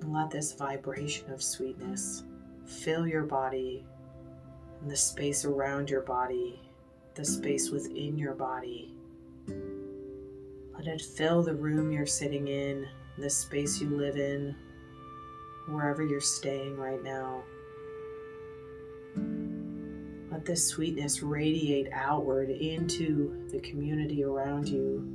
Let 0.07 0.29
this 0.29 0.53
vibration 0.53 1.31
of 1.31 1.41
sweetness 1.41 2.23
fill 2.65 3.07
your 3.07 3.23
body 3.23 3.85
and 4.81 4.91
the 4.91 4.95
space 4.95 5.45
around 5.45 5.89
your 5.89 6.01
body 6.01 6.59
the 7.15 7.25
space 7.25 7.69
within 7.69 8.17
your 8.17 8.33
body. 8.33 8.93
Let 10.73 10.87
it 10.87 11.01
fill 11.01 11.43
the 11.43 11.53
room 11.53 11.91
you're 11.91 12.05
sitting 12.05 12.47
in, 12.47 12.87
the 13.17 13.29
space 13.29 13.81
you 13.81 13.89
live 13.89 14.17
in, 14.17 14.55
wherever 15.67 16.03
you're 16.03 16.21
staying 16.21 16.77
right 16.77 17.03
now. 17.03 17.43
Let 20.31 20.45
this 20.45 20.65
sweetness 20.65 21.21
radiate 21.21 21.89
outward 21.91 22.49
into 22.49 23.47
the 23.51 23.59
community 23.59 24.23
around 24.23 24.69
you. 24.69 25.05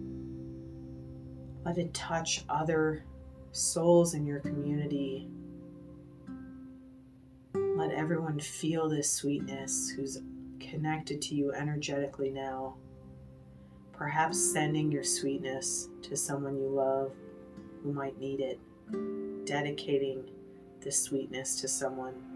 Let 1.64 1.78
it 1.78 1.92
touch 1.94 2.44
other 2.48 3.04
souls 3.50 4.14
in 4.14 4.26
your 4.26 4.40
community. 4.40 5.28
Let 7.54 7.90
everyone 7.90 8.38
feel 8.38 8.88
this 8.88 9.10
sweetness 9.10 9.90
who's 9.90 10.18
connected 10.60 11.20
to 11.22 11.34
you 11.34 11.52
energetically 11.52 12.30
now. 12.30 12.76
Perhaps 13.92 14.52
sending 14.52 14.92
your 14.92 15.04
sweetness 15.04 15.88
to 16.02 16.16
someone 16.16 16.56
you 16.58 16.68
love 16.68 17.12
who 17.82 17.92
might 17.92 18.18
need 18.18 18.40
it, 18.40 18.58
dedicating 19.46 20.24
this 20.80 20.98
sweetness 21.02 21.60
to 21.60 21.68
someone. 21.68 22.35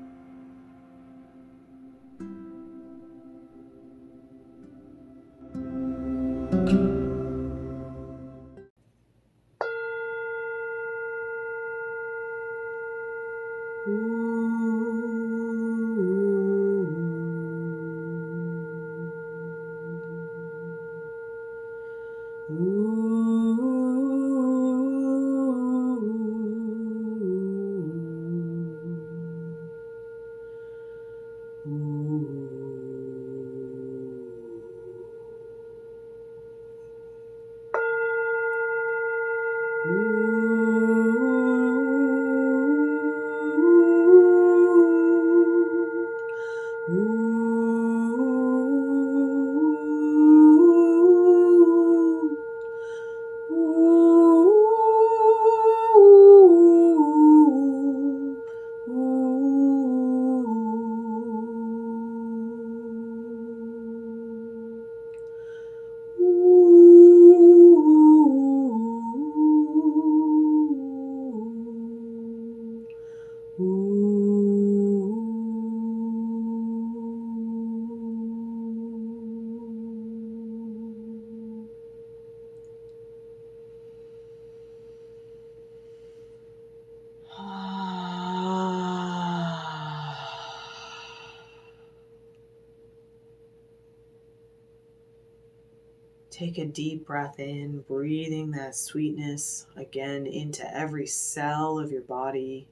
Take 96.41 96.57
a 96.57 96.64
deep 96.64 97.07
breath 97.07 97.38
in, 97.38 97.82
breathing 97.86 98.53
that 98.53 98.74
sweetness 98.74 99.66
again 99.76 100.26
into 100.26 100.64
every 100.74 101.07
cell 101.07 101.78
of 101.78 101.93
your 101.93 102.01
body. 102.01 102.66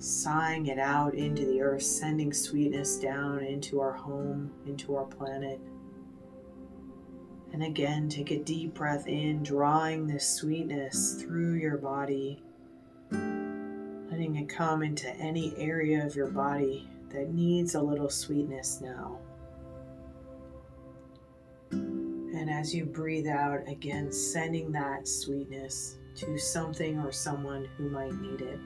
Sighing 0.00 0.66
it 0.66 0.80
out 0.80 1.14
into 1.14 1.46
the 1.46 1.62
earth, 1.62 1.84
sending 1.84 2.32
sweetness 2.32 2.96
down 2.98 3.44
into 3.44 3.80
our 3.80 3.92
home, 3.92 4.50
into 4.66 4.96
our 4.96 5.04
planet. 5.04 5.60
And 7.54 7.62
again, 7.62 8.08
take 8.08 8.32
a 8.32 8.42
deep 8.42 8.74
breath 8.74 9.06
in, 9.06 9.44
drawing 9.44 10.08
this 10.08 10.26
sweetness 10.26 11.22
through 11.22 11.52
your 11.52 11.76
body, 11.76 12.42
letting 13.12 14.34
it 14.34 14.48
come 14.48 14.82
into 14.82 15.08
any 15.18 15.54
area 15.56 16.04
of 16.04 16.16
your 16.16 16.26
body 16.26 16.88
that 17.10 17.32
needs 17.32 17.76
a 17.76 17.80
little 17.80 18.10
sweetness 18.10 18.80
now. 18.80 19.20
And 21.70 22.50
as 22.50 22.74
you 22.74 22.86
breathe 22.86 23.28
out, 23.28 23.68
again, 23.68 24.10
sending 24.10 24.72
that 24.72 25.06
sweetness 25.06 25.98
to 26.16 26.36
something 26.36 26.98
or 26.98 27.12
someone 27.12 27.68
who 27.76 27.88
might 27.88 28.20
need 28.20 28.40
it. 28.40 28.58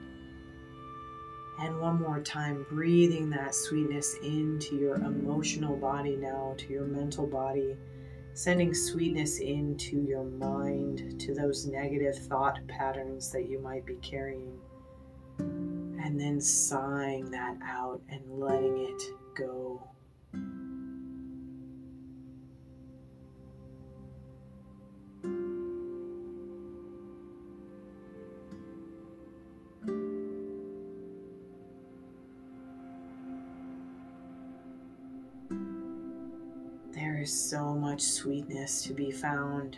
And 1.59 1.79
one 1.79 2.01
more 2.01 2.21
time, 2.21 2.65
breathing 2.71 3.29
that 3.29 3.53
sweetness 3.53 4.15
into 4.23 4.77
your 4.77 4.95
emotional 4.95 5.75
body 5.75 6.15
now, 6.15 6.55
to 6.57 6.73
your 6.73 6.85
mental 6.85 7.27
body 7.27 7.77
sending 8.39 8.73
sweetness 8.73 9.39
into 9.39 9.99
your 10.07 10.23
mind, 10.23 11.19
to 11.19 11.33
those 11.33 11.65
negative 11.65 12.15
thought 12.15 12.57
patterns 12.69 13.29
that 13.33 13.49
you 13.49 13.59
might 13.59 13.85
be 13.85 13.95
carrying, 13.95 14.57
and 15.39 16.17
then 16.17 16.39
sighing 16.39 17.29
that 17.29 17.57
out 17.61 17.99
and 18.09 18.21
letting 18.29 18.77
it 18.77 19.01
go. 19.35 19.85
There 37.29 37.35
is 37.35 37.49
so 37.51 37.75
much 37.75 38.01
sweetness 38.01 38.81
to 38.85 38.93
be 38.95 39.11
found. 39.11 39.77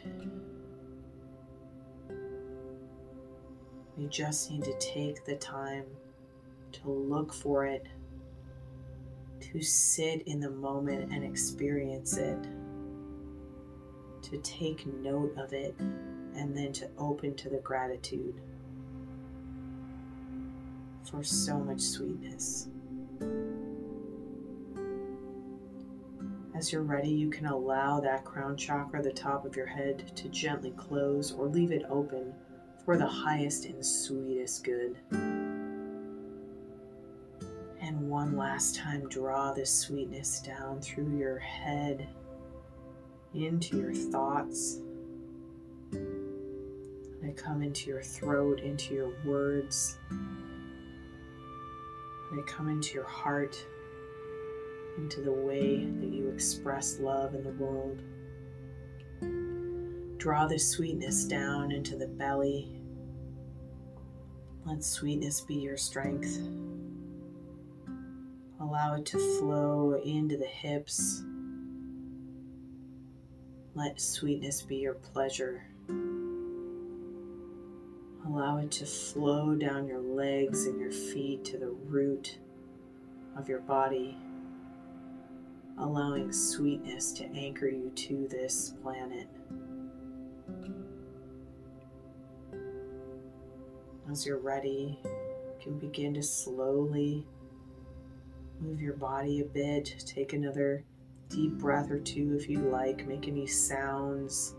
We 3.97 4.07
just 4.07 4.49
need 4.49 4.63
to 4.63 4.73
take 4.79 5.25
the 5.25 5.35
time 5.35 5.83
to 6.71 6.89
look 6.89 7.33
for 7.33 7.65
it, 7.65 7.85
to 9.41 9.61
sit 9.61 10.21
in 10.21 10.39
the 10.39 10.49
moment 10.49 11.11
and 11.11 11.25
experience 11.25 12.15
it, 12.15 12.37
to 14.21 14.37
take 14.37 14.85
note 14.85 15.37
of 15.37 15.51
it, 15.51 15.75
and 15.77 16.55
then 16.55 16.71
to 16.71 16.89
open 16.97 17.35
to 17.35 17.49
the 17.49 17.57
gratitude 17.57 18.39
for 21.03 21.21
so 21.21 21.59
much 21.59 21.81
sweetness. 21.81 22.69
As 26.61 26.71
you're 26.71 26.83
ready, 26.83 27.09
you 27.09 27.31
can 27.31 27.47
allow 27.47 27.99
that 28.01 28.23
crown 28.23 28.55
chakra, 28.55 29.01
the 29.01 29.11
top 29.11 29.45
of 29.47 29.55
your 29.55 29.65
head, 29.65 30.15
to 30.15 30.29
gently 30.29 30.69
close 30.77 31.31
or 31.31 31.47
leave 31.47 31.71
it 31.71 31.87
open 31.89 32.35
for 32.85 32.97
the 32.99 33.07
highest 33.07 33.65
and 33.65 33.83
sweetest 33.83 34.63
good. 34.63 34.95
And 37.81 38.07
one 38.07 38.37
last 38.37 38.75
time, 38.75 39.09
draw 39.09 39.51
this 39.53 39.73
sweetness 39.73 40.39
down 40.41 40.81
through 40.81 41.17
your 41.17 41.39
head, 41.39 42.07
into 43.33 43.79
your 43.79 43.95
thoughts. 43.95 44.81
I 47.25 47.31
come 47.35 47.63
into 47.63 47.89
your 47.89 48.03
throat, 48.03 48.59
into 48.59 48.93
your 48.93 49.11
words. 49.25 49.97
I 52.31 52.41
come 52.45 52.69
into 52.69 52.93
your 52.93 53.07
heart 53.07 53.65
into 54.97 55.21
the 55.21 55.31
way 55.31 55.85
that 55.85 56.11
you 56.13 56.29
express 56.29 56.99
love 56.99 57.33
in 57.35 57.43
the 57.43 57.51
world. 57.51 58.01
Draw 60.17 60.47
the 60.47 60.59
sweetness 60.59 61.25
down 61.25 61.71
into 61.71 61.95
the 61.97 62.07
belly. 62.07 62.79
Let 64.65 64.83
sweetness 64.83 65.41
be 65.41 65.55
your 65.55 65.77
strength. 65.77 66.37
Allow 68.59 68.95
it 68.95 69.05
to 69.07 69.17
flow 69.39 69.99
into 70.03 70.37
the 70.37 70.45
hips. 70.45 71.23
Let 73.73 73.99
sweetness 73.99 74.61
be 74.61 74.75
your 74.77 74.93
pleasure. 74.93 75.63
Allow 78.27 78.59
it 78.59 78.71
to 78.73 78.85
flow 78.85 79.55
down 79.55 79.87
your 79.87 80.01
legs 80.01 80.67
and 80.67 80.79
your 80.79 80.91
feet 80.91 81.43
to 81.45 81.57
the 81.57 81.69
root 81.69 82.37
of 83.35 83.49
your 83.49 83.61
body 83.61 84.15
allowing 85.77 86.31
sweetness 86.31 87.11
to 87.13 87.25
anchor 87.33 87.67
you 87.67 87.91
to 87.95 88.27
this 88.27 88.73
planet. 88.81 89.27
As 94.11 94.25
you're 94.25 94.39
ready, 94.39 94.99
you 95.03 95.55
can 95.61 95.79
begin 95.79 96.13
to 96.15 96.23
slowly 96.23 97.25
move 98.59 98.81
your 98.81 98.93
body 98.93 99.41
a 99.41 99.45
bit. 99.45 100.03
Take 100.05 100.33
another 100.33 100.83
deep 101.29 101.53
breath 101.53 101.89
or 101.89 101.99
two 101.99 102.35
if 102.37 102.49
you 102.49 102.59
like. 102.59 103.07
Make 103.07 103.27
any 103.27 103.47
sounds 103.47 104.55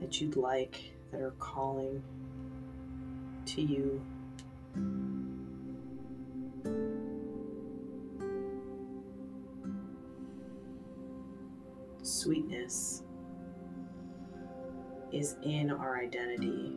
that 0.00 0.20
you'd 0.20 0.36
like 0.36 0.94
that 1.10 1.20
are 1.20 1.34
calling 1.38 2.02
to 3.46 3.60
you. 3.60 4.00
Sweetness 12.22 13.02
is 15.10 15.34
in 15.42 15.72
our 15.72 15.98
identity. 15.98 16.72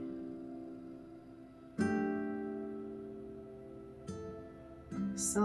Sat 5.14 5.42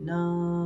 Nam. 0.00 0.56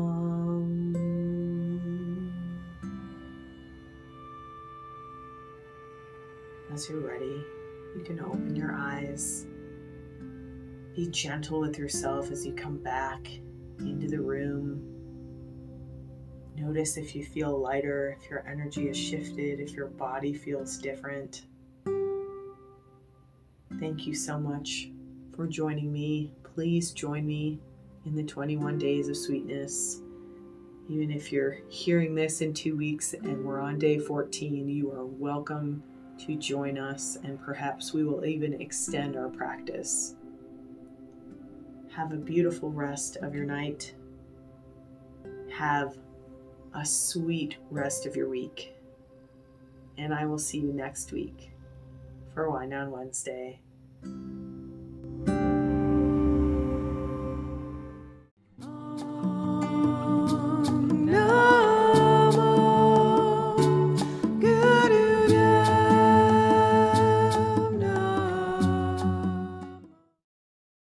As 6.73 6.89
you're 6.89 7.01
ready, 7.01 7.45
you 7.97 8.05
can 8.05 8.21
open 8.21 8.55
your 8.55 8.73
eyes. 8.73 9.47
Be 11.01 11.09
gentle 11.09 11.61
with 11.63 11.79
yourself 11.79 12.31
as 12.31 12.45
you 12.45 12.53
come 12.53 12.77
back 12.77 13.27
into 13.79 14.07
the 14.07 14.21
room. 14.21 14.85
Notice 16.59 16.99
if 16.99 17.17
you 17.17 17.25
feel 17.25 17.59
lighter, 17.59 18.19
if 18.21 18.29
your 18.29 18.47
energy 18.47 18.87
has 18.89 18.99
shifted, 18.99 19.61
if 19.61 19.73
your 19.73 19.87
body 19.87 20.35
feels 20.35 20.77
different. 20.77 21.47
Thank 23.79 24.07
you 24.07 24.15
so 24.15 24.39
much 24.39 24.91
for 25.35 25.47
joining 25.47 25.91
me. 25.91 26.33
Please 26.43 26.93
join 26.93 27.27
me 27.27 27.61
in 28.05 28.15
the 28.15 28.23
21 28.23 28.77
days 28.77 29.09
of 29.09 29.17
sweetness. 29.17 30.03
Even 30.91 31.11
if 31.11 31.33
you're 31.33 31.61
hearing 31.71 32.15
this 32.15 32.43
in 32.43 32.53
two 32.53 32.77
weeks 32.77 33.15
and 33.15 33.43
we're 33.43 33.63
on 33.63 33.79
day 33.79 33.99
14, 33.99 34.69
you 34.69 34.93
are 34.93 35.07
welcome 35.07 35.83
to 36.27 36.37
join 36.37 36.77
us, 36.77 37.17
and 37.25 37.41
perhaps 37.41 37.95
we 37.95 38.05
will 38.05 38.27
even 38.27 38.61
extend 38.61 39.17
our 39.17 39.31
practice. 39.31 40.17
Have 41.95 42.13
a 42.13 42.17
beautiful 42.17 42.71
rest 42.71 43.17
of 43.17 43.35
your 43.35 43.45
night. 43.45 43.95
Have 45.51 45.97
a 46.75 46.85
sweet 46.85 47.57
rest 47.71 48.07
of 48.07 48.15
your 48.17 48.29
week. 48.29 48.75
And 49.99 50.15
I 50.15 50.25
will 50.25 50.39
see 50.39 50.59
you 50.59 50.73
next 50.73 51.13
week 51.13 51.51
for 52.33 52.49
Wine 52.49 52.73
on 52.73 52.91
Wednesday. 52.91 53.61